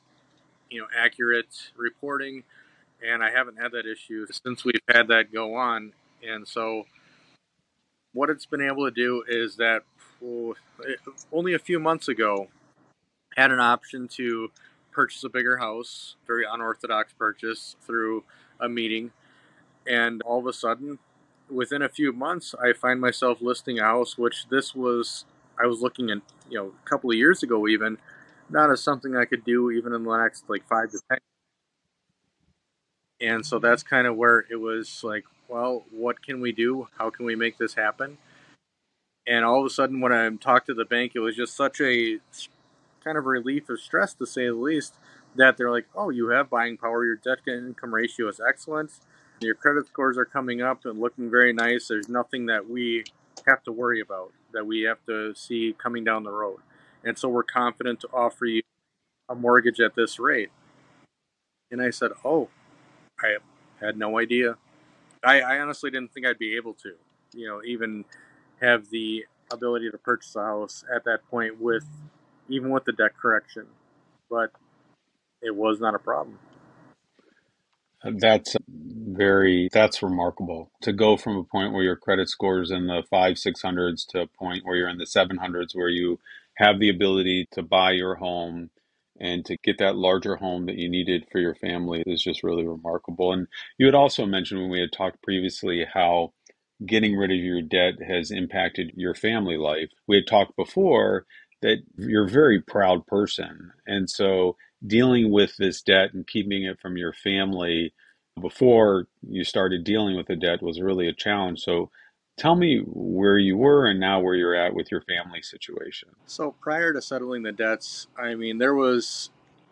you 0.69 0.81
know, 0.81 0.87
accurate 0.97 1.71
reporting, 1.75 2.43
and 3.05 3.23
I 3.23 3.31
haven't 3.31 3.57
had 3.57 3.71
that 3.71 3.85
issue 3.85 4.25
since 4.43 4.63
we've 4.63 4.81
had 4.87 5.07
that 5.07 5.33
go 5.33 5.55
on, 5.55 5.93
and 6.21 6.47
so 6.47 6.85
what 8.13 8.29
it's 8.29 8.45
been 8.45 8.61
able 8.61 8.85
to 8.85 8.91
do 8.91 9.23
is 9.27 9.55
that 9.57 9.83
only 11.31 11.53
a 11.53 11.59
few 11.59 11.79
months 11.79 12.07
ago 12.07 12.49
had 13.35 13.51
an 13.51 13.59
option 13.59 14.07
to 14.07 14.49
purchase 14.91 15.23
a 15.23 15.29
bigger 15.29 15.57
house, 15.57 16.15
very 16.27 16.43
unorthodox 16.49 17.13
purchase 17.13 17.75
through 17.85 18.23
a 18.59 18.67
meeting. 18.67 19.11
And 19.87 20.21
all 20.23 20.39
of 20.39 20.47
a 20.47 20.53
sudden, 20.53 20.99
within 21.49 21.81
a 21.81 21.89
few 21.89 22.11
months, 22.11 22.53
I 22.61 22.73
find 22.73 22.99
myself 22.99 23.41
listing 23.41 23.79
a 23.79 23.83
house, 23.83 24.17
which 24.17 24.49
this 24.49 24.75
was, 24.75 25.25
I 25.59 25.67
was 25.67 25.81
looking 25.81 26.09
at, 26.09 26.19
you 26.49 26.57
know, 26.57 26.67
a 26.67 26.89
couple 26.89 27.09
of 27.09 27.17
years 27.17 27.43
ago 27.43 27.67
even, 27.67 27.97
not 28.49 28.71
as 28.71 28.81
something 28.81 29.15
I 29.15 29.25
could 29.25 29.43
do 29.43 29.71
even 29.71 29.93
in 29.93 30.03
the 30.03 30.17
next 30.17 30.49
like 30.49 30.67
five 30.67 30.91
to 30.91 30.99
10. 31.09 31.19
And 33.21 33.45
so 33.45 33.59
that's 33.59 33.83
kind 33.83 34.07
of 34.07 34.15
where 34.15 34.45
it 34.49 34.55
was 34.55 35.03
like, 35.03 35.25
well, 35.49 35.83
what 35.91 36.23
can 36.23 36.39
we 36.39 36.51
do? 36.51 36.87
How 36.97 37.09
can 37.09 37.25
we 37.25 37.35
make 37.35 37.57
this 37.57 37.73
happen? 37.73 38.17
And 39.27 39.43
all 39.45 39.59
of 39.59 39.65
a 39.65 39.69
sudden, 39.69 39.99
when 39.99 40.13
I 40.13 40.29
talked 40.37 40.67
to 40.67 40.73
the 40.73 40.85
bank, 40.85 41.11
it 41.15 41.19
was 41.19 41.35
just 41.35 41.55
such 41.55 41.81
a 41.81 42.19
kind 43.03 43.17
of 43.17 43.25
relief 43.25 43.69
of 43.69 43.79
stress, 43.79 44.13
to 44.15 44.25
say 44.25 44.45
the 44.45 44.53
least, 44.53 44.95
that 45.35 45.57
they're 45.57 45.71
like, 45.71 45.87
oh, 45.95 46.09
you 46.09 46.29
have 46.29 46.49
buying 46.49 46.77
power. 46.77 47.05
Your 47.05 47.15
debt 47.17 47.39
to 47.45 47.55
income 47.55 47.93
ratio 47.93 48.27
is 48.27 48.39
excellent. 48.39 48.91
Your 49.41 49.55
credit 49.55 49.87
scores 49.87 50.17
are 50.17 50.25
coming 50.25 50.61
up 50.61 50.85
and 50.85 50.99
looking 50.99 51.29
very 51.29 51.53
nice. 51.53 51.87
There's 51.87 52.09
nothing 52.09 52.47
that 52.47 52.69
we 52.69 53.03
have 53.49 53.63
to 53.63 53.71
worry 53.71 53.99
about, 53.99 54.31
that 54.53 54.65
we 54.65 54.81
have 54.81 55.03
to 55.07 55.33
see 55.35 55.75
coming 55.77 56.03
down 56.03 56.23
the 56.23 56.31
road. 56.31 56.59
And 57.03 57.17
so 57.17 57.29
we're 57.29 57.43
confident 57.43 57.99
to 58.01 58.07
offer 58.13 58.45
you 58.45 58.61
a 59.27 59.35
mortgage 59.35 59.79
at 59.79 59.95
this 59.95 60.19
rate. 60.19 60.51
And 61.71 61.81
I 61.81 61.89
said, 61.89 62.11
oh, 62.23 62.49
I 63.19 63.37
had 63.79 63.97
no 63.97 64.19
idea. 64.19 64.57
I, 65.23 65.41
I 65.41 65.59
honestly 65.59 65.91
didn't 65.91 66.13
think 66.13 66.25
I'd 66.25 66.39
be 66.39 66.55
able 66.55 66.73
to, 66.75 66.93
you 67.33 67.47
know, 67.47 67.61
even 67.63 68.05
have 68.61 68.89
the 68.89 69.25
ability 69.51 69.89
to 69.91 69.97
purchase 69.97 70.35
a 70.35 70.43
house 70.43 70.83
at 70.93 71.03
that 71.05 71.19
point 71.29 71.59
with 71.59 71.85
even 72.47 72.69
with 72.69 72.85
the 72.85 72.91
debt 72.91 73.11
correction. 73.17 73.67
But 74.29 74.51
it 75.41 75.55
was 75.55 75.79
not 75.79 75.95
a 75.95 75.99
problem. 75.99 76.39
That's 78.03 78.55
very 78.69 79.69
that's 79.73 80.01
remarkable 80.01 80.71
to 80.81 80.93
go 80.93 81.17
from 81.17 81.37
a 81.37 81.43
point 81.43 81.73
where 81.73 81.83
your 81.83 81.97
credit 81.97 82.29
score 82.29 82.61
is 82.61 82.71
in 82.71 82.87
the 82.87 83.03
five 83.09 83.37
six 83.37 83.61
hundreds 83.61 84.05
to 84.05 84.21
a 84.21 84.27
point 84.27 84.63
where 84.65 84.77
you're 84.77 84.89
in 84.89 84.97
the 84.97 85.05
seven 85.05 85.37
hundreds 85.37 85.75
where 85.75 85.89
you 85.89 86.19
have 86.55 86.79
the 86.79 86.89
ability 86.89 87.47
to 87.51 87.61
buy 87.63 87.91
your 87.91 88.15
home 88.15 88.69
and 89.19 89.45
to 89.45 89.57
get 89.63 89.77
that 89.79 89.97
larger 89.97 90.37
home 90.37 90.65
that 90.65 90.77
you 90.77 90.89
needed 90.89 91.25
for 91.31 91.39
your 91.39 91.55
family 91.55 92.03
is 92.07 92.23
just 92.23 92.43
really 92.43 92.65
remarkable. 92.65 93.33
And 93.33 93.47
you 93.77 93.85
had 93.85 93.95
also 93.95 94.25
mentioned 94.25 94.61
when 94.61 94.69
we 94.69 94.79
had 94.79 94.93
talked 94.93 95.21
previously 95.21 95.85
how 95.93 96.33
getting 96.85 97.17
rid 97.17 97.31
of 97.31 97.37
your 97.37 97.61
debt 97.61 97.95
has 98.07 98.31
impacted 98.31 98.93
your 98.95 99.13
family 99.13 99.57
life. 99.57 99.89
We 100.07 100.15
had 100.17 100.27
talked 100.27 100.55
before 100.55 101.25
that 101.61 101.79
you're 101.97 102.25
a 102.25 102.29
very 102.29 102.61
proud 102.61 103.05
person. 103.07 103.73
And 103.85 104.09
so 104.09 104.55
dealing 104.85 105.31
with 105.31 105.55
this 105.57 105.81
debt 105.81 106.13
and 106.13 106.25
keeping 106.27 106.63
it 106.63 106.79
from 106.79 106.97
your 106.97 107.13
family 107.13 107.93
before 108.39 109.07
you 109.27 109.43
started 109.43 109.83
dealing 109.83 110.15
with 110.15 110.27
the 110.27 110.35
debt 110.35 110.61
was 110.61 110.79
really 110.79 111.07
a 111.07 111.13
challenge. 111.13 111.59
So 111.59 111.89
tell 112.37 112.55
me 112.55 112.81
where 112.85 113.37
you 113.37 113.57
were 113.57 113.85
and 113.87 113.99
now 113.99 114.21
where 114.21 114.35
you're 114.35 114.55
at 114.55 114.73
with 114.73 114.91
your 114.91 115.01
family 115.01 115.41
situation. 115.41 116.09
So 116.25 116.55
prior 116.61 116.93
to 116.93 117.01
settling 117.01 117.43
the 117.43 117.51
debts, 117.51 118.07
I 118.17 118.35
mean, 118.35 118.57
there 118.57 118.75
was, 118.75 119.29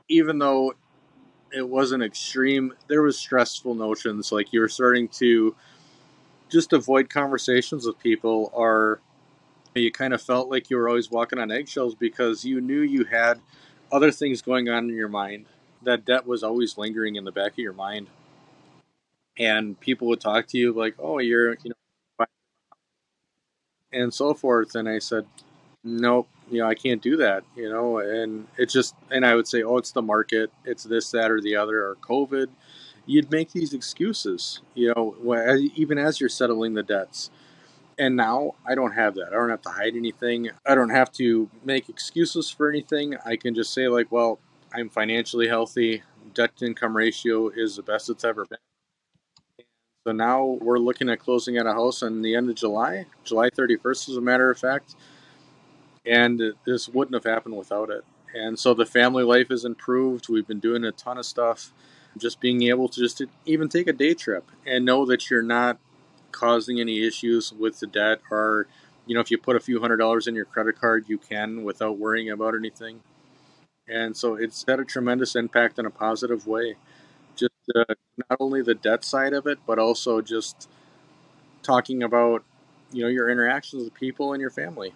even 0.10 0.40
though 0.40 0.74
it 1.52 1.68
wasn't 1.68 2.04
extreme, 2.04 2.74
there 2.88 3.02
was 3.02 3.18
stressful 3.18 3.74
notions. 3.74 4.32
Like 4.32 4.52
you 4.52 4.60
were 4.60 4.70
starting 4.70 5.08
to 5.10 5.56
just 6.50 6.74
avoid 6.74 7.10
conversations 7.10 7.86
with 7.86 7.98
people 8.00 8.52
or 8.54 9.00
you 9.76 9.92
kind 9.92 10.14
of 10.14 10.22
felt 10.22 10.50
like 10.50 10.70
you 10.70 10.78
were 10.78 10.90
always 10.90 11.12
walking 11.12 11.40
on 11.40 11.52
eggshells 11.52 11.96
because 11.96 12.44
you 12.44 12.60
knew 12.60 12.82
you 12.82 13.06
had 13.06 13.40
other 13.92 14.12
things 14.12 14.42
going 14.42 14.70
on 14.70 14.90
in 14.90 14.96
your 14.96 15.08
mind. 15.08 15.46
That 15.84 16.06
debt 16.06 16.26
was 16.26 16.44
always 16.44 16.78
lingering 16.78 17.16
in 17.16 17.24
the 17.24 17.32
back 17.32 17.54
of 17.54 17.60
your 17.60 17.74
mind. 17.74 18.08
And 19.38 19.80
people 19.80 20.08
would 20.08 20.20
talk 20.20 20.48
to 20.48 20.58
you 20.58 20.74
like, 20.74 20.96
oh, 20.98 21.20
you're, 21.20 21.52
you 21.64 21.72
know, 22.20 22.26
and 23.92 24.14
so 24.14 24.34
forth. 24.34 24.76
And 24.76 24.90
I 24.90 25.00
said, 25.00 25.26
nope, 25.84 26.28
you 26.50 26.60
know, 26.60 26.68
I 26.68 26.76
can't 26.76 27.02
do 27.02 27.18
that, 27.18 27.44
you 27.56 27.70
know, 27.70 28.00
and 28.00 28.48
it 28.58 28.70
just, 28.70 28.96
and 29.12 29.26
I 29.26 29.36
would 29.36 29.48
say, 29.48 29.64
oh, 29.64 29.78
it's 29.78 29.92
the 29.92 30.02
market, 30.02 30.52
it's 30.66 30.84
this, 30.84 31.12
that, 31.12 31.32
or 31.32 31.40
the 31.40 31.56
other, 31.56 31.86
or 31.86 31.96
COVID. 32.02 32.48
You'd 33.06 33.32
make 33.32 33.52
these 33.52 33.74
excuses, 33.74 34.60
you 34.74 34.94
know, 34.94 35.16
even 35.76 35.98
as 35.98 36.20
you're 36.20 36.30
settling 36.30 36.74
the 36.74 36.84
debts 36.84 37.30
and 37.98 38.16
now 38.16 38.54
I 38.66 38.76
don't 38.76 38.94
have 38.94 39.16
that. 39.16 39.30
I 39.30 39.32
don't 39.32 39.50
have 39.50 39.62
to 39.64 39.70
hide 39.70 39.96
anything. 39.96 40.50
I 40.66 40.76
don't 40.76 40.90
have 40.90 41.12
to 41.14 41.50
make 41.64 41.90
excuses 41.90 42.50
for 42.50 42.70
anything. 42.70 43.16
I 43.26 43.36
can 43.36 43.56
just 43.56 43.74
say, 43.74 43.88
like, 43.88 44.12
well, 44.12 44.40
I'm 44.74 44.90
financially 44.90 45.48
healthy. 45.48 46.04
Debt 46.34 46.56
to 46.58 46.66
income 46.66 46.96
ratio 46.96 47.50
is 47.50 47.76
the 47.76 47.84
best 47.84 48.10
it's 48.10 48.24
ever 48.24 48.46
been. 48.46 48.60
So 50.06 50.14
now 50.14 50.58
we're 50.62 50.78
looking 50.78 51.10
at 51.10 51.20
closing 51.20 51.58
at 51.58 51.66
a 51.66 51.74
house 51.74 52.02
in 52.02 52.22
the 52.22 52.36
end 52.36 52.50
of 52.50 52.56
July, 52.56 53.08
July 53.24 53.50
31st, 53.50 54.10
as 54.10 54.16
a 54.18 54.22
matter 54.22 54.50
of 54.50 54.58
fact. 54.58 54.96
And 56.06 56.42
this 56.66 56.88
wouldn't 56.88 57.16
have 57.16 57.30
happened 57.30 57.58
without 57.58 57.90
it. 57.90 58.06
And 58.34 58.58
so 58.58 58.74
the 58.74 58.86
family 58.86 59.24
life 59.24 59.50
has 59.50 59.66
improved. 59.66 60.30
We've 60.30 60.48
been 60.48 60.60
doing 60.60 60.84
a 60.86 60.92
ton 60.92 61.18
of 61.18 61.26
stuff. 61.26 61.74
Just 62.18 62.40
being 62.40 62.64
able 62.64 62.88
to 62.90 63.00
just 63.00 63.22
even 63.46 63.68
take 63.70 63.88
a 63.88 63.94
day 63.94 64.14
trip 64.14 64.50
and 64.66 64.86
know 64.86 65.06
that 65.06 65.30
you're 65.30 65.42
not 65.42 65.78
causing 66.32 66.80
any 66.80 67.06
issues 67.06 67.52
with 67.54 67.80
the 67.80 67.88
debt 67.88 68.20
or 68.32 68.68
you 69.06 69.16
know 69.16 69.22
if 69.22 69.32
you 69.32 69.38
put 69.38 69.56
a 69.56 69.60
few 69.60 69.80
hundred 69.80 69.98
dollars 69.98 70.28
in 70.28 70.36
your 70.36 70.46
credit 70.46 70.80
card 70.80 71.06
you 71.08 71.18
can 71.18 71.64
without 71.64 71.98
worrying 71.98 72.30
about 72.30 72.56
anything. 72.56 73.02
And 73.88 74.18
so 74.18 74.36
it's 74.36 74.66
had 74.68 74.80
a 74.80 74.86
tremendous 74.86 75.36
impact 75.36 75.80
in 75.80 75.86
a 75.86 75.90
positive 75.90 76.46
way. 76.46 76.76
Just 77.38 77.54
uh, 77.74 77.86
not 78.30 78.38
only 78.40 78.62
the 78.62 78.76
debt 78.76 79.04
side 79.04 79.34
of 79.34 79.48
it 79.48 79.60
but 79.66 79.80
also 79.80 80.22
just 80.22 80.70
talking 81.64 82.04
about 82.04 82.44
you 82.92 83.04
know 83.04 83.10
your 83.10 83.30
interactions 83.30 83.84
with 83.84 83.94
people 83.94 84.34
and 84.34 84.42
your 84.42 84.50
family. 84.52 84.94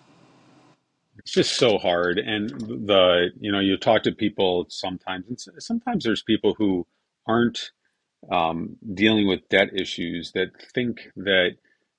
It's 1.17 1.31
just 1.31 1.55
so 1.55 1.77
hard. 1.77 2.17
And 2.17 2.49
the 2.49 3.29
you 3.39 3.51
know 3.51 3.59
you 3.59 3.77
talk 3.77 4.03
to 4.03 4.11
people 4.11 4.65
sometimes 4.69 5.25
and 5.47 5.61
sometimes 5.61 6.03
there's 6.03 6.23
people 6.23 6.55
who 6.55 6.87
aren't 7.27 7.71
um, 8.29 8.77
dealing 8.93 9.27
with 9.27 9.47
debt 9.49 9.69
issues 9.73 10.31
that 10.33 10.49
think 10.73 11.11
that 11.15 11.51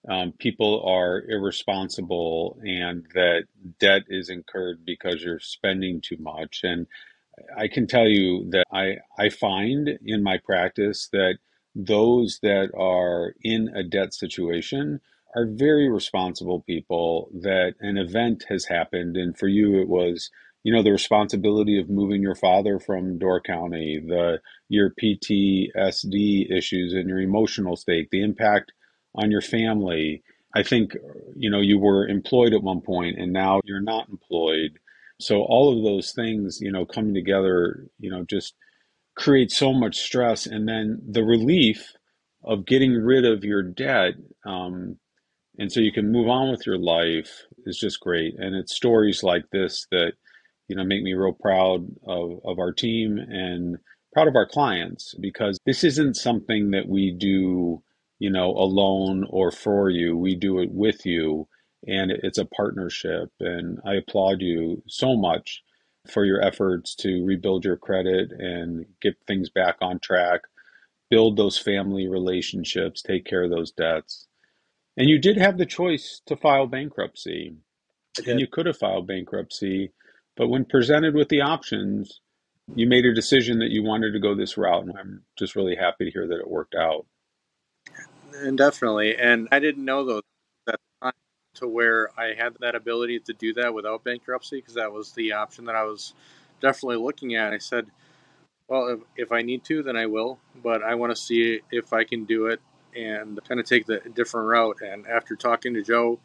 um, 0.08 0.32
people 0.32 0.82
are 0.87 1.22
irresponsible 1.28 2.58
and 2.64 3.06
that 3.14 3.44
debt 3.78 4.02
is 4.08 4.28
incurred 4.28 4.85
because 4.85 5.22
you're 5.22 5.40
spending 5.40 6.00
too 6.00 6.16
much. 6.18 6.61
And 6.64 6.87
I 7.56 7.68
can 7.68 7.87
tell 7.87 8.08
you 8.08 8.48
that 8.50 8.66
I, 8.72 8.98
I 9.18 9.28
find 9.28 9.88
in 10.04 10.22
my 10.22 10.38
practice 10.38 11.08
that 11.12 11.38
those 11.74 12.40
that 12.42 12.70
are 12.76 13.35
in 13.42 13.68
a 13.74 13.82
debt 13.82 14.12
situation 14.12 15.00
are 15.35 15.46
very 15.46 15.88
responsible 15.88 16.61
people 16.61 17.30
that 17.40 17.74
an 17.80 17.96
event 17.96 18.44
has 18.48 18.66
happened. 18.66 19.16
And 19.16 19.37
for 19.37 19.48
you, 19.48 19.80
it 19.80 19.88
was 19.88 20.30
you 20.64 20.72
know 20.72 20.83
the 20.83 20.92
responsibility 20.92 21.79
of 21.81 21.90
moving 21.90 22.22
your 22.22 22.35
father 22.35 22.79
from 22.79 23.18
Door 23.18 23.42
County, 23.42 24.01
the 24.07 24.40
your 24.68 24.92
PTSD 25.03 26.51
issues 26.57 26.94
and 26.94 27.09
your 27.09 27.20
emotional 27.20 27.77
state, 27.77 28.09
the 28.11 28.22
impact 28.22 28.72
on 29.14 29.31
your 29.31 29.40
family. 29.40 30.22
I 30.55 30.62
think 30.62 30.96
you 31.37 31.51
know 31.51 31.61
you 31.61 31.79
were 31.79 32.07
employed 32.07 32.55
at 32.55 32.62
one 32.62 32.81
point 32.81 33.18
and 33.18 33.33
now 33.33 33.61
you're 33.64 33.81
not 33.81 34.09
employed. 34.09 34.79
So 35.20 35.42
all 35.42 35.77
of 35.77 35.85
those 35.85 36.12
things, 36.12 36.59
you 36.61 36.72
know, 36.72 36.85
coming 36.85 37.14
together, 37.14 37.87
you 37.98 38.11
know, 38.11 38.25
just 38.25 38.55
create 39.16 39.51
so 39.51 39.72
much 39.72 39.96
stress. 39.98 40.46
And 40.46 40.68
then 40.68 41.01
the 41.09 41.22
relief 41.22 41.92
of 42.44 42.66
getting 42.66 42.92
rid 42.94 43.25
of 43.25 43.44
your 43.44 43.62
debt, 43.62 44.14
um, 44.44 44.98
and 45.59 45.70
so 45.70 45.81
you 45.81 45.92
can 45.92 46.11
move 46.11 46.29
on 46.29 46.51
with 46.51 46.66
your 46.66 46.79
life 46.79 47.42
is 47.66 47.79
just 47.79 48.01
great. 48.01 48.35
And 48.38 48.57
it's 48.57 48.75
stories 48.75 49.22
like 49.22 49.44
this 49.53 49.87
that, 49.90 50.14
you 50.68 50.77
know, 50.77 50.85
make 50.85 51.03
me 51.03 51.12
real 51.14 51.33
proud 51.33 51.87
of, 52.07 52.40
of 52.44 52.59
our 52.59 52.72
team 52.72 53.18
and 53.18 53.79
proud 54.12 54.29
of 54.29 54.37
our 54.37 54.46
clients 54.46 55.14
because 55.20 55.59
this 55.66 55.85
isn't 55.85 56.16
something 56.16 56.70
that 56.72 56.88
we 56.88 57.11
do, 57.11 57.83
you 58.18 58.31
know, 58.31 58.51
alone 58.51 59.27
or 59.31 59.51
for 59.51 59.90
you. 59.90 60.16
We 60.16 60.35
do 60.35 60.61
it 60.61 60.70
with 60.70 61.07
you 61.07 61.48
and 61.87 62.11
it's 62.11 62.38
a 62.38 62.44
partnership. 62.44 63.31
And 63.40 63.79
I 63.85 63.94
applaud 63.94 64.40
you 64.40 64.83
so 64.87 65.16
much 65.16 65.62
for 66.11 66.25
your 66.25 66.42
efforts 66.42 66.94
to 66.96 67.25
rebuild 67.25 67.64
your 67.64 67.77
credit 67.77 68.31
and 68.33 68.87
get 69.01 69.16
things 69.27 69.51
back 69.51 69.77
on 69.81 69.98
track, 70.01 70.42
build 71.11 71.37
those 71.37 71.59
family 71.59 72.09
relationships, 72.09 73.03
take 73.03 73.25
care 73.25 73.44
of 73.44 73.51
those 73.51 73.72
debts. 73.72 74.27
And 74.96 75.09
you 75.09 75.18
did 75.18 75.38
have 75.38 75.59
the 75.59 75.66
choice 75.66 76.20
to 76.27 76.37
file 76.37 76.66
bankruptcy, 76.66 77.55
and 78.27 78.40
you 78.40 78.46
could 78.46 78.66
have 78.66 78.77
filed 78.77 79.07
bankruptcy, 79.07 79.92
but 80.37 80.49
when 80.49 80.64
presented 80.64 81.14
with 81.14 81.29
the 81.29 81.40
options, 81.40 82.21
you 82.75 82.87
made 82.87 83.05
a 83.05 83.14
decision 83.14 83.59
that 83.59 83.71
you 83.71 83.83
wanted 83.83 84.12
to 84.12 84.21
go 84.21 84.35
this 84.35 84.57
route, 84.57 84.85
and 84.85 84.97
I'm 84.99 85.23
just 85.38 85.57
really 85.57 85.77
happy 85.77 86.05
to 86.05 86.11
hear 86.11 86.27
that 86.29 86.40
it 86.40 86.49
worked 86.51 86.75
out. 86.75 87.07
And 88.35 88.57
definitely, 88.57 89.16
and 89.16 89.49
I 89.53 89.59
didn't 89.59 89.85
know 89.85 90.05
though 90.05 90.23
that 90.66 90.79
to 91.55 91.68
where 91.68 92.09
I 92.18 92.35
had 92.35 92.57
that 92.61 92.75
ability 92.75 93.21
to 93.21 93.33
do 93.33 93.53
that 93.55 93.75
without 93.75 94.05
bankruptcy 94.05 94.57
because 94.57 94.75
that 94.75 94.92
was 94.92 95.12
the 95.12 95.33
option 95.33 95.66
that 95.66 95.75
I 95.75 95.85
was 95.85 96.14
definitely 96.61 96.97
looking 96.97 97.35
at. 97.35 97.53
I 97.53 97.59
said, 97.59 97.87
well, 98.68 98.88
if, 98.88 99.01
if 99.16 99.33
I 99.33 99.42
need 99.42 99.64
to, 99.64 99.83
then 99.83 99.97
I 99.97 100.07
will, 100.07 100.38
but 100.62 100.83
I 100.83 100.95
want 100.95 101.14
to 101.14 101.16
see 101.16 101.61
if 101.71 101.92
I 101.92 102.05
can 102.05 102.25
do 102.25 102.47
it 102.47 102.61
and 102.97 103.38
kind 103.47 103.61
of 103.61 103.66
take 103.66 103.87
the 103.87 104.01
different 104.14 104.49
route. 104.49 104.79
And 104.81 105.07
after 105.07 105.37
talking 105.37 105.75
to 105.75 105.83
Joe, 105.83 106.21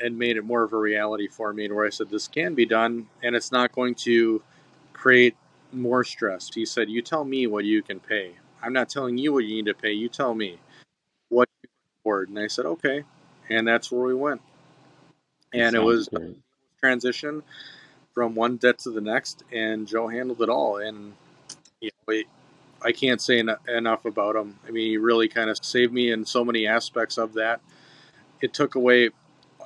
and 0.00 0.18
made 0.18 0.36
it 0.36 0.44
more 0.44 0.62
of 0.62 0.72
a 0.72 0.78
reality 0.78 1.28
for 1.28 1.52
me, 1.52 1.70
where 1.70 1.86
I 1.86 1.90
said 1.90 2.10
this 2.10 2.28
can 2.28 2.54
be 2.54 2.66
done, 2.66 3.08
and 3.22 3.34
it's 3.36 3.52
not 3.52 3.72
going 3.72 3.94
to 3.96 4.42
create 4.92 5.36
more 5.72 6.04
stress. 6.04 6.50
He 6.54 6.66
said, 6.66 6.90
"You 6.90 7.02
tell 7.02 7.24
me 7.24 7.46
what 7.46 7.64
you 7.64 7.82
can 7.82 8.00
pay. 8.00 8.36
I'm 8.62 8.72
not 8.72 8.88
telling 8.88 9.18
you 9.18 9.32
what 9.32 9.44
you 9.44 9.56
need 9.56 9.66
to 9.66 9.74
pay. 9.74 9.92
You 9.92 10.08
tell 10.08 10.34
me 10.34 10.58
what 11.28 11.48
you 11.62 11.68
can 11.68 12.00
afford." 12.00 12.28
And 12.30 12.38
I 12.38 12.46
said, 12.46 12.66
"Okay," 12.66 13.04
and 13.48 13.66
that's 13.66 13.90
where 13.90 14.04
we 14.04 14.14
went. 14.14 14.40
And 15.54 15.76
it 15.76 15.82
was 15.82 16.08
great. 16.08 16.36
transition 16.80 17.42
from 18.14 18.34
one 18.34 18.56
debt 18.56 18.78
to 18.80 18.90
the 18.90 19.00
next, 19.00 19.44
and 19.52 19.86
Joe 19.86 20.08
handled 20.08 20.42
it 20.42 20.48
all. 20.48 20.78
And 20.78 21.14
you 21.80 21.90
know, 22.08 22.22
I 22.82 22.92
can't 22.92 23.20
say 23.20 23.38
en- 23.40 23.56
enough 23.68 24.04
about 24.04 24.36
him. 24.36 24.58
I 24.66 24.70
mean, 24.70 24.90
he 24.90 24.96
really 24.96 25.28
kind 25.28 25.50
of 25.50 25.58
saved 25.62 25.92
me 25.92 26.10
in 26.12 26.24
so 26.24 26.44
many 26.44 26.66
aspects 26.66 27.18
of 27.18 27.34
that. 27.34 27.60
It 28.40 28.52
took 28.52 28.74
away 28.74 29.10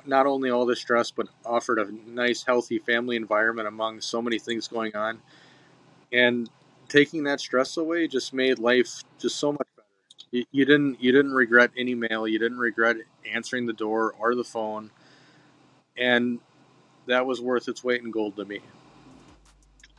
not 0.07 0.25
only 0.25 0.49
all 0.49 0.65
the 0.65 0.75
stress, 0.75 1.11
but 1.11 1.27
offered 1.45 1.79
a 1.79 1.91
nice, 2.09 2.43
healthy 2.43 2.79
family 2.79 3.15
environment 3.15 3.67
among 3.67 4.01
so 4.01 4.21
many 4.21 4.39
things 4.39 4.67
going 4.67 4.95
on. 4.95 5.19
And 6.11 6.49
taking 6.87 7.23
that 7.25 7.39
stress 7.39 7.77
away 7.77 8.07
just 8.07 8.33
made 8.33 8.59
life 8.59 9.03
just 9.19 9.37
so 9.37 9.51
much 9.51 9.67
better. 9.75 10.45
You, 10.51 10.65
didn't 10.65 11.01
you 11.01 11.11
didn't 11.11 11.33
regret 11.33 11.71
any 11.77 11.95
mail. 11.95 12.27
You 12.27 12.39
didn't 12.39 12.57
regret 12.59 12.97
answering 13.31 13.65
the 13.65 13.73
door 13.73 14.13
or 14.19 14.35
the 14.35 14.43
phone, 14.43 14.91
and 15.97 16.39
that 17.07 17.25
was 17.25 17.39
worth 17.39 17.67
its 17.67 17.83
weight 17.83 18.01
in 18.03 18.11
gold 18.11 18.35
to 18.35 18.45
me. 18.45 18.59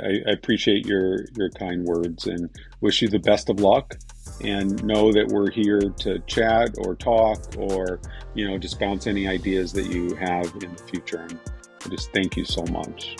I, 0.00 0.20
I 0.26 0.32
appreciate 0.32 0.86
your 0.86 1.24
your 1.34 1.50
kind 1.50 1.84
words 1.84 2.26
and 2.26 2.50
wish 2.80 3.00
you 3.00 3.08
the 3.08 3.18
best 3.18 3.48
of 3.48 3.60
luck. 3.60 3.96
And 4.42 4.82
know 4.84 5.12
that 5.12 5.26
we're 5.28 5.50
here 5.50 5.80
to 5.80 6.18
chat 6.20 6.70
or 6.78 6.94
talk 6.94 7.40
or 7.56 8.00
you 8.34 8.48
know 8.48 8.58
just 8.58 8.78
bounce 8.78 9.06
any 9.06 9.26
ideas 9.26 9.72
that 9.72 9.86
you 9.86 10.14
have 10.14 10.46
in 10.62 10.74
the 10.74 10.82
future. 10.90 11.26
And 11.28 11.38
just 11.90 12.12
thank 12.12 12.36
you 12.36 12.44
so 12.44 12.62
much. 12.64 13.16